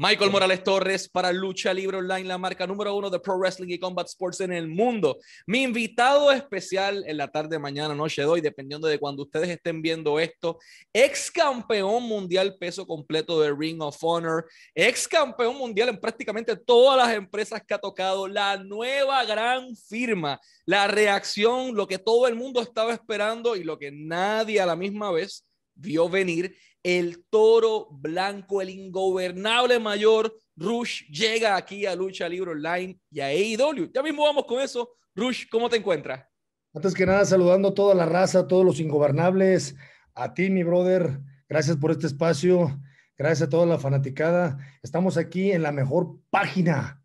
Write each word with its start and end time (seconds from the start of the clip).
Michael 0.00 0.30
Morales 0.30 0.62
Torres 0.62 1.08
para 1.08 1.32
Lucha 1.32 1.74
Libre 1.74 1.96
Online, 1.96 2.22
la 2.22 2.38
marca 2.38 2.68
número 2.68 2.94
uno 2.94 3.10
de 3.10 3.18
Pro 3.18 3.36
Wrestling 3.36 3.70
y 3.70 3.80
Combat 3.80 4.06
Sports 4.06 4.40
en 4.42 4.52
el 4.52 4.68
mundo. 4.68 5.18
Mi 5.44 5.64
invitado 5.64 6.30
especial 6.30 7.02
en 7.04 7.16
la 7.16 7.26
tarde, 7.26 7.58
mañana, 7.58 7.96
noche 7.96 8.22
de 8.22 8.28
hoy, 8.28 8.40
dependiendo 8.40 8.86
de 8.86 9.00
cuando 9.00 9.24
ustedes 9.24 9.48
estén 9.48 9.82
viendo 9.82 10.20
esto, 10.20 10.60
ex 10.92 11.32
campeón 11.32 12.04
mundial 12.04 12.56
peso 12.60 12.86
completo 12.86 13.40
de 13.40 13.52
Ring 13.52 13.82
of 13.82 13.96
Honor, 14.00 14.48
ex 14.72 15.08
campeón 15.08 15.56
mundial 15.56 15.88
en 15.88 15.98
prácticamente 15.98 16.54
todas 16.54 16.96
las 16.96 17.16
empresas 17.16 17.60
que 17.66 17.74
ha 17.74 17.78
tocado, 17.78 18.28
la 18.28 18.56
nueva 18.56 19.24
gran 19.24 19.74
firma, 19.74 20.38
la 20.64 20.86
reacción, 20.86 21.74
lo 21.74 21.88
que 21.88 21.98
todo 21.98 22.28
el 22.28 22.36
mundo 22.36 22.62
estaba 22.62 22.92
esperando 22.92 23.56
y 23.56 23.64
lo 23.64 23.76
que 23.76 23.90
nadie 23.90 24.60
a 24.60 24.66
la 24.66 24.76
misma 24.76 25.10
vez 25.10 25.44
vio 25.74 26.08
venir 26.08 26.56
el 26.82 27.24
toro 27.30 27.88
blanco, 27.90 28.62
el 28.62 28.70
ingobernable 28.70 29.78
mayor. 29.78 30.34
Rush 30.56 31.04
llega 31.10 31.56
aquí 31.56 31.86
a 31.86 31.94
Lucha 31.94 32.28
Libre 32.28 32.52
Online 32.52 32.98
y 33.10 33.20
a 33.20 33.26
AEW. 33.26 33.90
Ya 33.92 34.02
mismo 34.02 34.24
vamos 34.24 34.44
con 34.46 34.60
eso. 34.60 34.96
Rush, 35.14 35.48
¿cómo 35.50 35.68
te 35.68 35.76
encuentras? 35.76 36.26
Antes 36.74 36.94
que 36.94 37.06
nada, 37.06 37.24
saludando 37.24 37.68
a 37.68 37.74
toda 37.74 37.94
la 37.94 38.06
raza, 38.06 38.40
a 38.40 38.46
todos 38.46 38.64
los 38.64 38.80
ingobernables, 38.80 39.74
a 40.14 40.34
ti, 40.34 40.50
mi 40.50 40.62
brother. 40.62 41.20
Gracias 41.48 41.76
por 41.76 41.90
este 41.90 42.06
espacio. 42.06 42.80
Gracias 43.16 43.48
a 43.48 43.50
toda 43.50 43.66
la 43.66 43.78
fanaticada. 43.78 44.58
Estamos 44.82 45.16
aquí 45.16 45.50
en 45.50 45.62
la 45.62 45.72
mejor 45.72 46.20
página, 46.30 47.02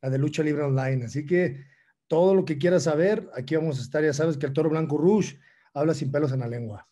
la 0.00 0.10
de 0.10 0.18
Lucha 0.18 0.42
Libre 0.42 0.64
Online. 0.64 1.04
Así 1.04 1.24
que 1.24 1.64
todo 2.08 2.34
lo 2.34 2.44
que 2.44 2.58
quieras 2.58 2.84
saber, 2.84 3.30
aquí 3.34 3.54
vamos 3.54 3.78
a 3.78 3.82
estar. 3.82 4.02
Ya 4.02 4.12
sabes 4.12 4.36
que 4.36 4.46
el 4.46 4.52
toro 4.52 4.70
blanco 4.70 4.98
Rush 4.98 5.34
habla 5.72 5.94
sin 5.94 6.10
pelos 6.10 6.32
en 6.32 6.40
la 6.40 6.48
lengua. 6.48 6.88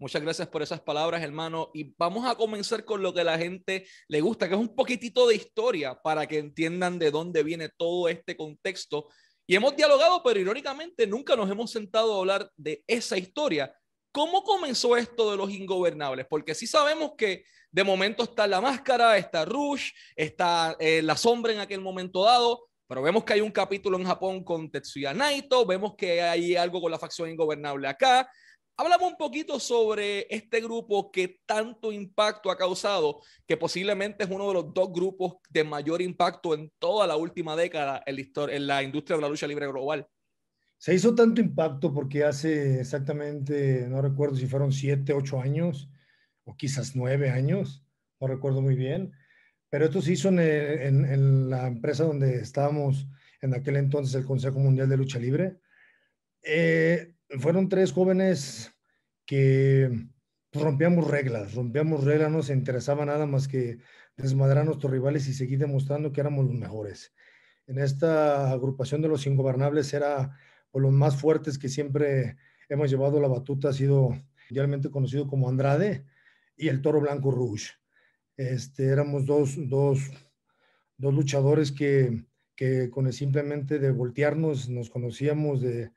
Muchas 0.00 0.22
gracias 0.22 0.48
por 0.48 0.62
esas 0.62 0.80
palabras, 0.80 1.22
hermano. 1.22 1.70
Y 1.74 1.92
vamos 1.98 2.26
a 2.26 2.34
comenzar 2.34 2.86
con 2.86 3.02
lo 3.02 3.12
que 3.12 3.22
la 3.22 3.36
gente 3.36 3.86
le 4.08 4.22
gusta, 4.22 4.48
que 4.48 4.54
es 4.54 4.60
un 4.60 4.74
poquitito 4.74 5.28
de 5.28 5.34
historia 5.34 5.94
para 5.94 6.26
que 6.26 6.38
entiendan 6.38 6.98
de 6.98 7.10
dónde 7.10 7.42
viene 7.42 7.68
todo 7.76 8.08
este 8.08 8.34
contexto. 8.34 9.08
Y 9.46 9.56
hemos 9.56 9.76
dialogado, 9.76 10.22
pero 10.22 10.40
irónicamente 10.40 11.06
nunca 11.06 11.36
nos 11.36 11.50
hemos 11.50 11.70
sentado 11.70 12.14
a 12.14 12.18
hablar 12.20 12.50
de 12.56 12.82
esa 12.86 13.18
historia. 13.18 13.74
¿Cómo 14.10 14.42
comenzó 14.42 14.96
esto 14.96 15.32
de 15.32 15.36
los 15.36 15.50
ingobernables? 15.50 16.24
Porque 16.30 16.54
sí 16.54 16.66
sabemos 16.66 17.12
que 17.18 17.44
de 17.70 17.84
momento 17.84 18.22
está 18.22 18.46
la 18.46 18.62
máscara, 18.62 19.18
está 19.18 19.44
Rush, 19.44 19.90
está 20.16 20.78
eh, 20.80 21.02
la 21.02 21.14
sombra 21.14 21.52
en 21.52 21.60
aquel 21.60 21.82
momento 21.82 22.24
dado, 22.24 22.70
pero 22.88 23.02
vemos 23.02 23.22
que 23.22 23.34
hay 23.34 23.42
un 23.42 23.52
capítulo 23.52 23.98
en 23.98 24.06
Japón 24.06 24.44
con 24.44 24.70
Tetsuya 24.70 25.12
Naito, 25.12 25.66
vemos 25.66 25.94
que 25.94 26.22
hay 26.22 26.56
algo 26.56 26.80
con 26.80 26.90
la 26.90 26.98
facción 26.98 27.28
ingobernable 27.28 27.86
acá, 27.86 28.28
Hablamos 28.80 29.10
un 29.10 29.18
poquito 29.18 29.60
sobre 29.60 30.26
este 30.30 30.62
grupo 30.62 31.12
que 31.12 31.42
tanto 31.44 31.92
impacto 31.92 32.50
ha 32.50 32.56
causado, 32.56 33.20
que 33.46 33.58
posiblemente 33.58 34.24
es 34.24 34.30
uno 34.30 34.48
de 34.48 34.54
los 34.54 34.72
dos 34.72 34.90
grupos 34.90 35.34
de 35.50 35.64
mayor 35.64 36.00
impacto 36.00 36.54
en 36.54 36.72
toda 36.78 37.06
la 37.06 37.18
última 37.18 37.54
década 37.54 38.02
en 38.06 38.16
la, 38.16 38.54
en 38.54 38.66
la 38.66 38.82
industria 38.82 39.16
de 39.18 39.22
la 39.22 39.28
lucha 39.28 39.46
libre 39.46 39.66
global. 39.66 40.08
Se 40.78 40.94
hizo 40.94 41.14
tanto 41.14 41.42
impacto 41.42 41.92
porque 41.92 42.24
hace 42.24 42.80
exactamente, 42.80 43.86
no 43.86 44.00
recuerdo 44.00 44.36
si 44.36 44.46
fueron 44.46 44.72
siete, 44.72 45.12
ocho 45.12 45.38
años, 45.38 45.90
o 46.44 46.56
quizás 46.56 46.96
nueve 46.96 47.28
años, 47.28 47.84
no 48.18 48.28
recuerdo 48.28 48.62
muy 48.62 48.76
bien, 48.76 49.12
pero 49.68 49.84
esto 49.84 50.00
se 50.00 50.12
hizo 50.12 50.30
en, 50.30 50.38
en 50.38 51.50
la 51.50 51.66
empresa 51.66 52.04
donde 52.04 52.36
estábamos 52.36 53.06
en 53.42 53.52
aquel 53.52 53.76
entonces, 53.76 54.14
el 54.14 54.24
Consejo 54.24 54.58
Mundial 54.58 54.88
de 54.88 54.96
Lucha 54.96 55.18
Libre. 55.18 55.58
Eh, 56.42 57.16
fueron 57.38 57.68
tres 57.68 57.92
jóvenes 57.92 58.74
que 59.26 59.90
pues, 60.50 60.64
rompíamos 60.64 61.08
reglas, 61.08 61.54
rompíamos 61.54 62.04
reglas, 62.04 62.30
no 62.30 62.42
se 62.42 62.54
interesaba 62.54 63.04
nada 63.04 63.26
más 63.26 63.46
que 63.46 63.78
desmadrar 64.16 64.58
a 64.58 64.64
nuestros 64.64 64.92
rivales 64.92 65.28
y 65.28 65.34
seguir 65.34 65.58
demostrando 65.58 66.12
que 66.12 66.20
éramos 66.20 66.46
los 66.46 66.54
mejores. 66.54 67.14
En 67.66 67.78
esta 67.78 68.50
agrupación 68.50 69.00
de 69.00 69.08
los 69.08 69.26
ingobernables 69.26 69.92
era 69.94 70.36
por 70.70 70.82
los 70.82 70.92
más 70.92 71.16
fuertes 71.16 71.58
que 71.58 71.68
siempre 71.68 72.36
hemos 72.68 72.90
llevado 72.90 73.20
la 73.20 73.28
batuta, 73.28 73.68
ha 73.68 73.72
sido 73.72 74.10
mundialmente 74.48 74.90
conocido 74.90 75.26
como 75.28 75.48
Andrade 75.48 76.04
y 76.56 76.68
el 76.68 76.82
Toro 76.82 77.00
Blanco 77.00 77.30
Rouge. 77.30 77.70
Este, 78.36 78.86
éramos 78.86 79.26
dos, 79.26 79.54
dos, 79.68 80.00
dos 80.96 81.14
luchadores 81.14 81.70
que, 81.72 82.24
que 82.56 82.90
con 82.90 83.06
el 83.06 83.12
simplemente 83.12 83.78
de 83.78 83.92
voltearnos 83.92 84.68
nos 84.68 84.90
conocíamos 84.90 85.60
de, 85.60 85.92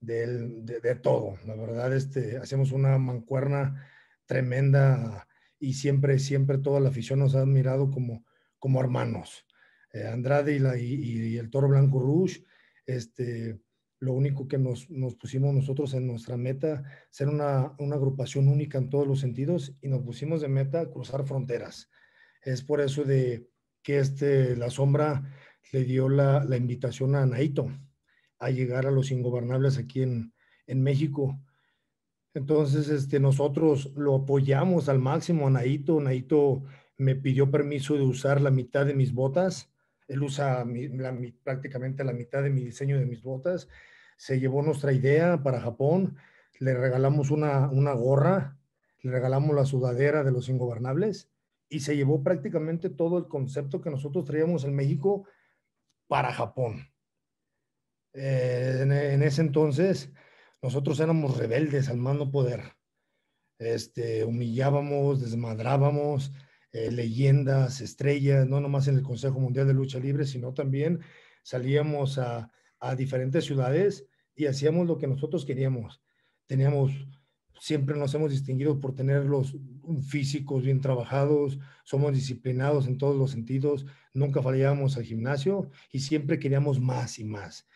de, 0.00 0.98
todo. 1.02 1.38
La 1.46 1.54
verdad, 1.54 1.94
este, 1.94 2.36
hacemos 2.36 2.72
una 2.72 2.98
mancuerna 2.98 3.86
tremenda 4.26 5.26
y 5.58 5.74
siempre, 5.74 6.18
siempre 6.18 6.58
toda 6.58 6.80
la 6.80 6.90
afición 6.90 7.18
nos 7.18 7.34
ha 7.34 7.40
admirado 7.40 7.90
como, 7.90 8.24
como 8.58 8.80
hermanos. 8.80 9.46
Eh, 9.92 10.06
Andrade 10.06 10.56
y, 10.56 10.58
la, 10.58 10.78
y, 10.78 11.36
el 11.36 11.50
Toro 11.50 11.68
Blanco 11.68 12.00
Rouge, 12.00 12.44
este, 12.84 13.58
lo 14.00 14.12
único 14.12 14.46
que 14.46 14.58
nos, 14.58 14.90
nos, 14.90 15.14
pusimos 15.14 15.54
nosotros 15.54 15.94
en 15.94 16.06
nuestra 16.06 16.36
meta, 16.36 16.84
ser 17.10 17.28
una, 17.28 17.74
una, 17.78 17.96
agrupación 17.96 18.48
única 18.48 18.78
en 18.78 18.90
todos 18.90 19.06
los 19.06 19.20
sentidos 19.20 19.74
y 19.80 19.88
nos 19.88 20.02
pusimos 20.02 20.42
de 20.42 20.48
meta 20.48 20.90
cruzar 20.90 21.26
fronteras. 21.26 21.90
Es 22.42 22.62
por 22.62 22.80
eso 22.80 23.04
de 23.04 23.48
que 23.82 23.98
este, 23.98 24.54
la 24.56 24.68
sombra 24.68 25.32
le 25.72 25.84
dio 25.84 26.08
la, 26.08 26.44
la 26.44 26.56
invitación 26.56 27.14
a 27.14 27.24
Naito 27.24 27.70
a 28.46 28.50
llegar 28.50 28.86
a 28.86 28.90
los 28.90 29.10
ingobernables 29.10 29.78
aquí 29.78 30.02
en, 30.02 30.32
en 30.66 30.82
México. 30.82 31.38
Entonces, 32.34 32.88
este, 32.88 33.18
nosotros 33.18 33.92
lo 33.96 34.16
apoyamos 34.16 34.88
al 34.88 34.98
máximo 34.98 35.46
a 35.46 35.50
Naito. 35.50 36.00
Naito 36.00 36.62
me 36.98 37.14
pidió 37.14 37.50
permiso 37.50 37.94
de 37.94 38.02
usar 38.02 38.40
la 38.40 38.50
mitad 38.50 38.84
de 38.84 38.94
mis 38.94 39.12
botas. 39.12 39.72
Él 40.06 40.22
usa 40.22 40.64
prácticamente 41.42 42.04
la 42.04 42.12
mitad 42.12 42.42
de 42.42 42.50
mi 42.50 42.62
diseño 42.62 42.98
de 42.98 43.06
mis 43.06 43.22
botas. 43.22 43.68
Se 44.16 44.38
llevó 44.38 44.62
nuestra 44.62 44.92
idea 44.92 45.42
para 45.42 45.60
Japón. 45.60 46.16
Le 46.58 46.74
regalamos 46.74 47.30
una, 47.30 47.68
una 47.70 47.92
gorra, 47.92 48.58
le 49.00 49.10
regalamos 49.10 49.54
la 49.54 49.64
sudadera 49.64 50.22
de 50.22 50.32
los 50.32 50.48
ingobernables 50.48 51.30
y 51.68 51.80
se 51.80 51.96
llevó 51.96 52.22
prácticamente 52.22 52.90
todo 52.90 53.18
el 53.18 53.28
concepto 53.28 53.80
que 53.80 53.90
nosotros 53.90 54.24
traíamos 54.24 54.64
en 54.64 54.74
México 54.74 55.24
para 56.06 56.32
Japón. 56.32 56.88
Eh, 58.18 58.78
en, 58.80 59.22
ese 59.22 59.42
entonces 59.42 60.10
nosotros 60.62 60.98
éramos 61.00 61.36
rebeldes 61.36 61.88
al 61.88 61.98
mando 61.98 62.30
poder. 62.30 62.62
Este, 63.58 64.24
humillábamos, 64.24 65.20
desmadrábamos 65.20 66.32
eh, 66.72 66.90
leyendas, 66.90 67.80
estrellas, 67.80 68.46
no 68.46 68.60
nomás 68.60 68.88
en 68.88 68.96
el 68.96 69.02
Consejo 69.02 69.38
Mundial 69.38 69.66
de 69.66 69.74
Lucha 69.74 69.98
Libre, 69.98 70.24
sino 70.24 70.54
también 70.54 71.00
salíamos 71.42 72.18
a, 72.18 72.50
a 72.80 72.94
diferentes 72.94 73.44
ciudades 73.44 74.06
y 74.34 74.46
hacíamos 74.46 74.86
lo 74.86 74.96
que 74.98 75.06
nosotros 75.06 75.44
queríamos. 75.44 76.02
Teníamos, 76.46 76.92
siempre 77.60 77.98
nos 77.98 78.14
hemos 78.14 78.30
distinguido 78.30 78.80
por 78.80 78.94
tener 78.94 79.24
los 79.24 79.56
físicos 80.08 80.62
bien 80.62 80.80
trabajados, 80.80 81.58
somos 81.84 82.14
disciplinados 82.14 82.86
en 82.86 82.98
todos 82.98 83.16
los 83.16 83.30
sentidos, 83.30 83.86
nunca 84.14 84.42
fallábamos 84.42 84.96
al 84.96 85.04
gimnasio 85.04 85.70
y 85.92 86.00
siempre 86.00 86.38
queríamos 86.38 86.80
más 86.80 87.18
y 87.18 87.24
más 87.24 87.66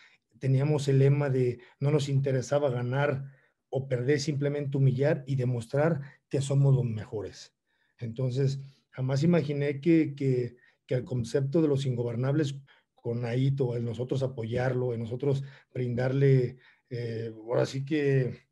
teníamos 0.40 0.88
el 0.88 0.98
lema 0.98 1.30
de 1.30 1.60
no 1.78 1.90
nos 1.90 2.08
interesaba 2.08 2.70
ganar 2.70 3.30
o 3.68 3.86
perder, 3.86 4.18
simplemente 4.18 4.76
humillar 4.76 5.22
y 5.26 5.36
demostrar 5.36 6.00
que 6.28 6.40
somos 6.40 6.74
los 6.74 6.84
mejores. 6.84 7.54
Entonces, 7.98 8.60
jamás 8.90 9.22
imaginé 9.22 9.80
que, 9.80 10.14
que, 10.16 10.56
el 10.88 11.04
concepto 11.04 11.62
de 11.62 11.68
los 11.68 11.86
ingobernables 11.86 12.56
con 12.96 13.24
Aito, 13.24 13.76
en 13.76 13.84
nosotros 13.84 14.24
apoyarlo, 14.24 14.92
en 14.92 14.98
nosotros 14.98 15.44
brindarle, 15.72 16.56
eh, 16.88 17.32
ahora 17.32 17.64
sí 17.64 17.84
que 17.84 18.48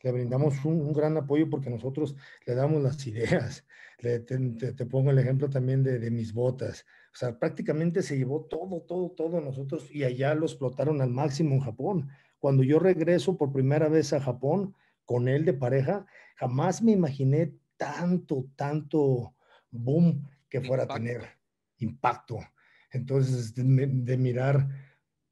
le 0.00 0.12
brindamos 0.12 0.64
un, 0.64 0.92
gran 0.92 1.16
apoyo 1.16 1.50
porque 1.50 1.68
nosotros 1.68 2.14
le 2.46 2.54
damos 2.54 2.80
las 2.80 3.04
ideas. 3.08 3.66
te, 3.98 4.86
pongo 4.86 5.10
el 5.10 5.18
ejemplo 5.18 5.50
también 5.50 5.82
de, 5.82 5.98
de 5.98 6.10
mis 6.12 6.32
botas. 6.32 6.86
O 7.12 7.16
sea, 7.16 7.38
prácticamente 7.38 8.02
se 8.02 8.16
llevó 8.16 8.46
todo, 8.46 8.82
todo, 8.82 9.10
todo 9.10 9.40
nosotros 9.40 9.90
y 9.90 10.04
allá 10.04 10.34
lo 10.34 10.46
explotaron 10.46 11.00
al 11.00 11.10
máximo 11.10 11.54
en 11.54 11.60
Japón. 11.60 12.08
Cuando 12.38 12.62
yo 12.62 12.78
regreso 12.78 13.36
por 13.36 13.52
primera 13.52 13.88
vez 13.88 14.12
a 14.12 14.20
Japón 14.20 14.74
con 15.04 15.26
él 15.26 15.44
de 15.44 15.52
pareja, 15.52 16.06
jamás 16.36 16.82
me 16.82 16.92
imaginé 16.92 17.52
tanto, 17.76 18.46
tanto 18.54 19.34
boom 19.70 20.28
que 20.48 20.60
fuera 20.60 20.84
a 20.84 20.88
tener 20.88 21.22
impacto. 21.78 22.38
Entonces, 22.92 23.54
de, 23.54 24.16
mirar 24.16 24.68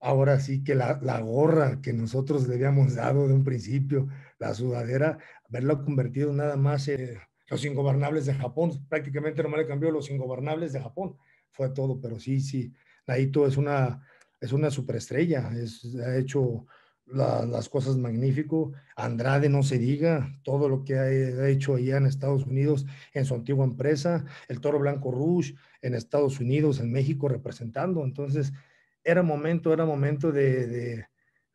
ahora 0.01 0.41
sí 0.41 0.65
que 0.65 0.75
la, 0.75 0.99
la, 1.03 1.21
gorra 1.21 1.81
que 1.81 1.93
nosotros 1.93 2.49
le 2.49 2.57
habíamos 2.57 2.97
dado 2.97 3.29
de 3.29 3.35
un 3.35 3.45
principio, 3.45 4.09
la 4.39 4.55
sudadera, 4.55 5.19
haberla 5.49 5.83
convertido 5.83 6.33
nada 6.33 6.57
más 6.57 6.89
en 6.89 7.19
los 7.49 7.65
ingobernables 7.65 8.27
de 8.27 8.35
Japón, 8.35 8.87
prácticamente 8.89 9.43
no 9.43 9.49
me 9.49 9.59
le 9.59 9.67
cambió 9.67 9.91
los 9.91 10.11
ingobernables 10.11 10.73
de 10.73 10.81
Japón 10.81 11.17
fue 11.51 11.71
todo, 11.71 12.01
pero 12.01 12.19
sí, 12.19 12.41
sí, 12.41 12.73
Naito 13.07 13.47
es 13.47 13.57
una, 13.57 14.07
es 14.41 14.53
una 14.53 14.71
superestrella, 14.71 15.51
es, 15.57 15.95
ha 15.97 16.17
hecho 16.17 16.67
las 17.11 17.69
cosas 17.69 17.97
magnífico. 17.97 18.73
Andrade 18.97 19.49
no 19.49 19.63
se 19.63 19.79
diga, 19.79 20.39
todo 20.43 20.69
lo 20.69 20.85
que 20.85 20.99
ha, 20.99 21.49
hecho 21.49 21.77
allá 21.77 21.97
en 21.97 22.07
Estados 22.07 22.45
Unidos 22.45 22.87
en 23.15 23.25
su 23.25 23.35
antigua 23.35 23.65
empresa, 23.65 24.25
el 24.49 24.61
Toro 24.61 24.79
Blanco 24.79 25.11
Rouge 25.11 25.55
en 25.81 25.95
Estados 25.95 26.41
Unidos, 26.41 26.81
en 26.81 26.93
México 26.93 27.29
representando. 27.29 28.05
Entonces, 28.05 28.53
era 29.03 29.23
momento, 29.23 29.73
era 29.73 29.87
momento 29.87 30.33
de, 30.33 31.07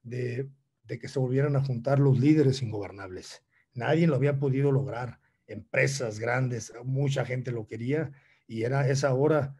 de, 0.01 0.49
de 0.83 0.99
que 0.99 1.07
se 1.07 1.19
volvieran 1.19 1.55
a 1.55 1.63
juntar 1.63 1.99
los 1.99 2.19
líderes 2.19 2.61
ingobernables. 2.61 3.43
Nadie 3.73 4.07
lo 4.07 4.15
había 4.15 4.39
podido 4.39 4.71
lograr. 4.71 5.19
Empresas 5.45 6.19
grandes, 6.19 6.73
mucha 6.83 7.25
gente 7.25 7.51
lo 7.51 7.67
quería 7.67 8.11
y 8.47 8.63
era 8.63 8.87
esa 8.87 9.13
hora 9.13 9.55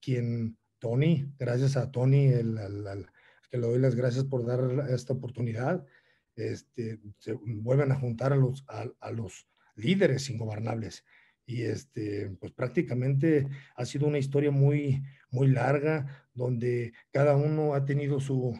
quien 0.00 0.58
Tony, 0.78 1.32
gracias 1.38 1.76
a 1.76 1.90
Tony, 1.90 2.30
que 3.50 3.58
le 3.58 3.66
doy 3.66 3.78
las 3.78 3.94
gracias 3.94 4.24
por 4.24 4.46
dar 4.46 4.88
esta 4.90 5.12
oportunidad, 5.12 5.84
este, 6.36 7.00
se 7.18 7.32
vuelven 7.32 7.92
a 7.92 7.96
juntar 7.96 8.32
a 8.32 8.36
los, 8.36 8.64
a, 8.68 9.10
los 9.10 9.46
líderes 9.76 10.30
ingobernables. 10.30 11.04
Y 11.46 11.62
este, 11.62 12.30
pues 12.40 12.52
prácticamente 12.52 13.48
ha 13.74 13.84
sido 13.84 14.06
una 14.06 14.18
historia 14.18 14.50
muy, 14.50 15.02
muy 15.30 15.48
larga, 15.48 16.28
donde 16.32 16.92
cada 17.10 17.36
uno 17.36 17.74
ha 17.74 17.84
tenido 17.84 18.20
su, 18.20 18.58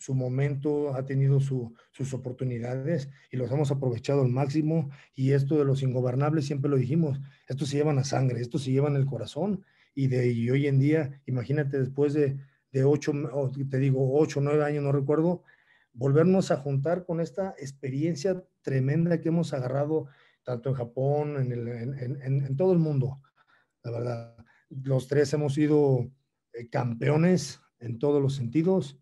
su 0.00 0.14
momento, 0.14 0.94
ha 0.94 1.04
tenido 1.04 1.40
sus 1.40 2.14
oportunidades 2.14 3.10
y 3.30 3.36
los 3.36 3.52
hemos 3.52 3.70
aprovechado 3.70 4.22
al 4.22 4.30
máximo. 4.30 4.90
Y 5.14 5.32
esto 5.32 5.58
de 5.58 5.66
los 5.66 5.82
ingobernables, 5.82 6.46
siempre 6.46 6.70
lo 6.70 6.78
dijimos, 6.78 7.20
esto 7.46 7.66
se 7.66 7.76
llevan 7.76 7.98
a 7.98 8.04
sangre, 8.04 8.40
esto 8.40 8.58
se 8.58 8.72
llevan 8.72 8.96
el 8.96 9.04
corazón. 9.04 9.64
Y, 9.94 10.06
de, 10.06 10.50
hoy 10.50 10.66
en 10.66 10.78
día, 10.78 11.20
imagínate 11.26 11.78
después 11.78 12.12
de, 12.14 12.38
de 12.72 12.84
ocho, 12.84 13.12
te 13.68 13.78
digo, 13.78 14.18
ocho, 14.18 14.40
nueve 14.40 14.64
años, 14.64 14.82
no 14.84 14.92
recuerdo, 14.92 15.42
volvernos 15.92 16.50
a 16.50 16.56
juntar 16.56 17.04
con 17.04 17.20
esta 17.20 17.54
experiencia 17.58 18.44
tremenda 18.62 19.20
que 19.20 19.28
hemos 19.28 19.52
agarrado 19.52 20.06
tanto 20.44 20.70
en 20.70 20.74
Japón, 20.76 21.36
en, 21.36 21.52
el, 21.52 21.68
en, 21.68 22.56
todo 22.56 22.72
el 22.72 22.78
mundo. 22.78 23.20
La 23.82 23.90
verdad, 23.90 24.36
los 24.68 25.08
tres 25.08 25.32
hemos 25.32 25.54
sido 25.54 26.10
eh, 26.52 26.68
campeones 26.68 27.60
en 27.80 27.98
todos 27.98 28.22
los 28.22 28.34
sentidos 28.36 29.00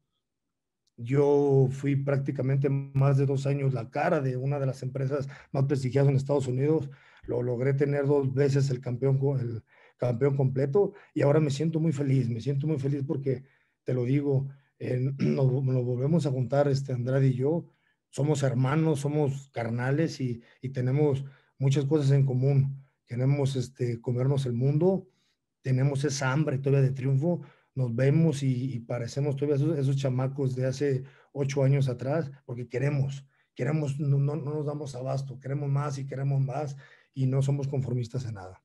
yo 0.99 1.69
fui 1.71 1.95
prácticamente 1.95 2.69
más 2.69 3.17
de 3.17 3.27
dos 3.27 3.47
años 3.47 3.73
la 3.73 3.89
cara 3.89 4.21
de 4.21 4.37
una 4.37 4.59
de 4.59 4.67
las 4.67 4.83
empresas 4.83 5.29
más 5.53 5.65
prestigiadas 5.65 6.11
en 6.11 6.17
Estados 6.17 6.49
Unidos. 6.49 6.91
Lo 7.23 7.41
logré 7.43 7.73
tener 7.75 8.07
dos 8.07 8.35
veces 8.35 8.69
el 8.71 8.81
campeón, 8.81 9.21
el 9.41 9.63
campeón 9.99 10.37
completo 10.37 10.95
y 11.13 11.23
ahora 11.23 11.41
me 11.41 11.51
siento 11.51 11.81
muy 11.81 11.93
feliz. 11.93 12.29
Me 12.29 12.41
siento 12.41 12.67
muy 12.67 12.79
feliz 12.79 13.05
porque, 13.07 13.45
te 13.85 13.93
lo 13.93 14.05
digo, 14.05 14.49
nos, 15.19 15.51
volvemos 15.51 16.27
a 16.27 16.31
juntar 16.31 16.69
este 16.69 16.93
Andrade 16.93 17.29
y 17.29 17.35
yo. 17.35 17.67
Somos 18.11 18.43
hermanos, 18.43 19.01
somos 19.01 19.51
carnales 19.51 20.21
y, 20.21 20.43
y 20.63 20.71
tenemos 20.71 21.25
muchas 21.59 21.85
cosas 21.85 22.13
en 22.13 22.25
común. 22.25 22.83
Queremos 23.07 23.57
este, 23.57 24.01
comernos 24.01 24.47
el 24.47 24.55
mundo, 24.55 25.09
tenemos 25.61 26.05
esa 26.05 26.33
hambre 26.33 26.59
todavía 26.59 26.89
de 26.89 26.95
triunfo 26.95 27.43
nos 27.79 27.95
vemos 27.95 28.43
y, 28.43 28.81
parecemos 28.81 29.37
todavía 29.37 29.79
esos, 29.79 29.97
chamacos 29.97 30.57
de 30.57 30.67
hace 30.67 31.05
ocho 31.33 31.63
años 31.63 31.89
atrás, 31.89 32.29
porque 32.45 32.69
queremos, 32.69 33.25
queremos, 33.55 34.01
no, 34.01 34.19
no, 34.19 34.35
nos 34.35 34.67
damos 34.67 34.97
abasto, 34.97 35.39
queremos 35.39 35.71
más 35.71 35.97
y 35.97 36.05
queremos 36.05 36.41
más 36.41 36.77
y 37.15 37.27
no 37.27 37.41
somos 37.41 37.69
conformistas 37.69 38.25
en 38.25 38.35
nada. 38.35 38.65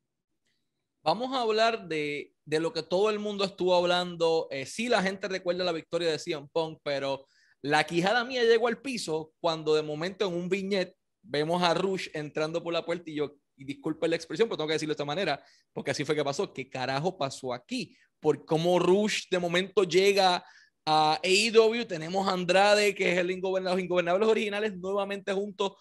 Vamos 1.04 1.34
a 1.34 1.42
hablar 1.42 1.88
de, 1.88 2.34
de 2.46 2.60
lo 2.60 2.74
que 2.74 2.84
todo 2.84 3.10
el 3.10 3.20
mundo 3.20 3.44
estuvo 3.44 3.76
hablando. 3.76 4.48
Eh, 4.52 4.66
sí, 4.66 4.88
la 4.88 5.04
gente 5.04 5.28
recuerda 5.28 5.64
la 5.64 5.72
victoria 5.72 6.10
de 6.10 6.20
CM 6.20 6.48
Punk, 6.52 6.80
pero 6.84 7.28
la 7.62 7.84
quijada 7.84 8.24
mía 8.24 8.44
llegó 8.44 8.68
al 8.68 8.82
piso 8.82 9.34
cuando 9.40 9.76
de 9.76 9.84
momento 9.84 10.28
en 10.28 10.34
un 10.34 10.50
viñet 10.50 10.96
vemos 11.22 11.62
a 11.62 11.74
Rush 11.74 12.08
entrando 12.14 12.64
por 12.64 12.74
la 12.74 12.86
puerta 12.86 13.10
y 13.10 13.16
yo, 13.16 13.36
y 13.56 13.66
disculpe 13.66 14.08
la 14.08 14.16
expresión, 14.16 14.48
pero 14.48 14.58
tengo 14.58 14.68
que 14.68 14.74
decirlo 14.74 14.92
de 14.92 14.96
esta 14.96 15.06
manera, 15.06 15.44
porque 15.72 15.92
así 15.92 16.04
fue 16.04 16.16
que 16.16 16.24
pasó. 16.24 16.52
¿Qué 16.54 16.70
carajo 16.70 17.18
pasó 17.18 17.54
aquí? 17.54 17.96
por 18.24 18.46
cómo 18.46 18.80
Rush 18.80 19.26
de 19.30 19.38
momento 19.38 19.84
llega 19.84 20.44
a 20.86 21.20
AEW. 21.22 21.86
Tenemos 21.86 22.26
a 22.26 22.32
Andrade, 22.32 22.96
que 22.96 23.12
es 23.12 23.18
el 23.20 23.30
ingobernable, 23.30 23.76
los 23.76 23.84
ingobernables 23.84 24.30
originales, 24.30 24.76
nuevamente 24.78 25.34
juntos. 25.34 25.74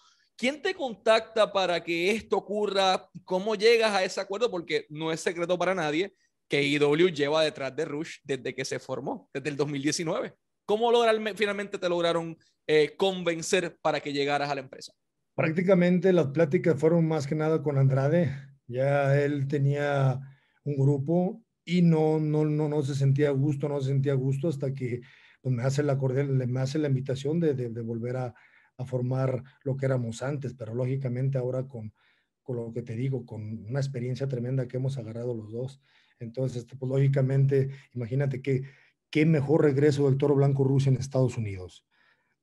¿Quién 0.43 0.61
te 0.61 0.73
contacta 0.73 1.53
para 1.53 1.81
que 1.81 2.11
esto 2.11 2.35
ocurra? 2.35 3.09
¿Cómo 3.23 3.55
llegas 3.55 3.93
a 3.93 4.03
ese 4.03 4.19
acuerdo? 4.19 4.51
Porque 4.51 4.85
no 4.89 5.09
es 5.09 5.21
secreto 5.21 5.57
para 5.57 5.73
nadie 5.73 6.13
que 6.49 6.57
AEW 6.57 7.07
lleva 7.07 7.45
detrás 7.45 7.73
de 7.73 7.85
Rush 7.85 8.17
desde 8.25 8.53
que 8.53 8.65
se 8.65 8.77
formó, 8.77 9.29
desde 9.33 9.47
el 9.47 9.55
2019. 9.55 10.33
¿Cómo 10.65 10.91
lograr, 10.91 11.15
finalmente 11.37 11.77
te 11.77 11.87
lograron 11.87 12.37
eh, 12.67 12.93
convencer 12.97 13.77
para 13.81 14.01
que 14.01 14.11
llegaras 14.11 14.49
a 14.49 14.55
la 14.55 14.59
empresa? 14.59 14.91
Prácticamente 15.33 16.11
las 16.11 16.27
pláticas 16.27 16.77
fueron 16.77 17.07
más 17.07 17.25
que 17.25 17.35
nada 17.35 17.63
con 17.63 17.77
Andrade. 17.77 18.35
Ya 18.67 19.17
él 19.23 19.47
tenía 19.47 20.19
un 20.65 20.75
grupo 20.75 21.41
y 21.63 21.83
no, 21.83 22.19
no, 22.19 22.43
no, 22.43 22.67
no 22.67 22.81
se 22.81 22.95
sentía 22.95 23.29
a 23.29 23.31
gusto, 23.31 23.69
no 23.69 23.79
se 23.79 23.91
sentía 23.91 24.11
a 24.11 24.15
gusto 24.15 24.49
hasta 24.49 24.73
que 24.73 24.99
pues, 25.41 25.55
me, 25.55 25.63
hace 25.63 25.83
la 25.83 25.97
cordial, 25.97 26.27
me 26.27 26.59
hace 26.59 26.79
la 26.79 26.89
invitación 26.89 27.39
de, 27.39 27.53
de, 27.53 27.81
volver 27.81 28.17
a, 28.17 28.35
a, 28.77 28.85
formar 28.85 29.43
lo 29.63 29.77
que 29.77 29.85
éramos 29.85 30.21
antes, 30.21 30.53
pero 30.53 30.73
lógicamente 30.73 31.37
ahora 31.37 31.67
con, 31.67 31.93
con 32.41 32.57
lo 32.57 32.71
que 32.73 32.81
te 32.81 32.95
digo, 32.95 33.25
con 33.25 33.65
una 33.65 33.79
experiencia 33.79 34.27
tremenda 34.27 34.67
que 34.67 34.77
hemos 34.77 34.97
agarrado 34.97 35.33
los 35.33 35.51
dos. 35.51 35.81
Entonces, 36.19 36.65
pues 36.65 36.89
lógicamente, 36.89 37.69
imagínate 37.93 38.41
que 38.41 38.63
qué 39.09 39.25
mejor 39.25 39.63
regreso 39.63 40.05
del 40.07 40.17
Toro 40.17 40.35
Blanco 40.35 40.63
Rusia 40.63 40.89
en 40.89 40.97
Estados 40.97 41.37
Unidos. 41.37 41.85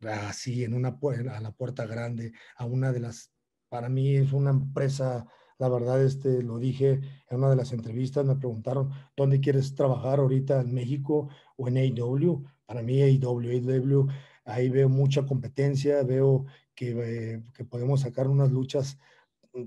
Así, 0.02 0.64
en 0.64 0.74
una 0.74 0.98
a 1.30 1.40
la 1.40 1.52
puerta 1.52 1.86
grande, 1.86 2.32
a 2.56 2.64
una 2.64 2.92
de 2.92 3.00
las, 3.00 3.32
para 3.68 3.88
mí 3.88 4.16
es 4.16 4.32
una 4.32 4.50
empresa 4.50 5.26
la 5.60 5.68
verdad, 5.68 6.02
este, 6.02 6.42
lo 6.42 6.58
dije 6.58 7.02
en 7.28 7.36
una 7.36 7.50
de 7.50 7.56
las 7.56 7.72
entrevistas, 7.74 8.24
me 8.24 8.34
preguntaron, 8.34 8.90
¿dónde 9.14 9.40
quieres 9.40 9.74
trabajar 9.74 10.18
ahorita 10.18 10.62
en 10.62 10.72
México 10.72 11.28
o 11.58 11.68
en 11.68 11.76
AEW? 11.76 12.46
Para 12.64 12.82
mí 12.82 13.02
AEW, 13.02 13.50
AEW, 13.50 14.08
ahí 14.52 14.68
veo 14.68 14.88
mucha 14.88 15.26
competencia, 15.26 16.02
veo 16.02 16.46
que, 16.74 16.90
eh, 16.90 17.42
que 17.54 17.64
podemos 17.64 18.00
sacar 18.00 18.28
unas 18.28 18.50
luchas 18.50 18.98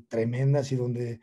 tremendas 0.08 0.72
y 0.72 0.76
donde, 0.76 1.22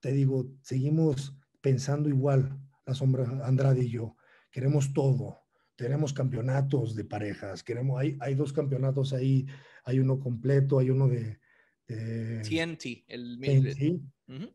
te 0.00 0.12
digo, 0.12 0.50
seguimos 0.62 1.34
pensando 1.60 2.08
igual, 2.08 2.58
la 2.86 2.94
sombra 2.94 3.24
Andrade 3.44 3.84
y 3.84 3.90
yo. 3.90 4.16
Queremos 4.50 4.92
todo. 4.92 5.38
Tenemos 5.76 6.12
campeonatos 6.12 6.96
de 6.96 7.04
parejas, 7.04 7.62
queremos, 7.62 8.00
hay, 8.00 8.16
hay 8.20 8.34
dos 8.34 8.52
campeonatos 8.52 9.12
ahí, 9.12 9.46
hay 9.84 10.00
uno 10.00 10.18
completo, 10.18 10.80
hay 10.80 10.90
uno 10.90 11.06
de, 11.06 11.38
TNT, 11.86 12.86
eh, 12.86 13.04
el 13.06 13.38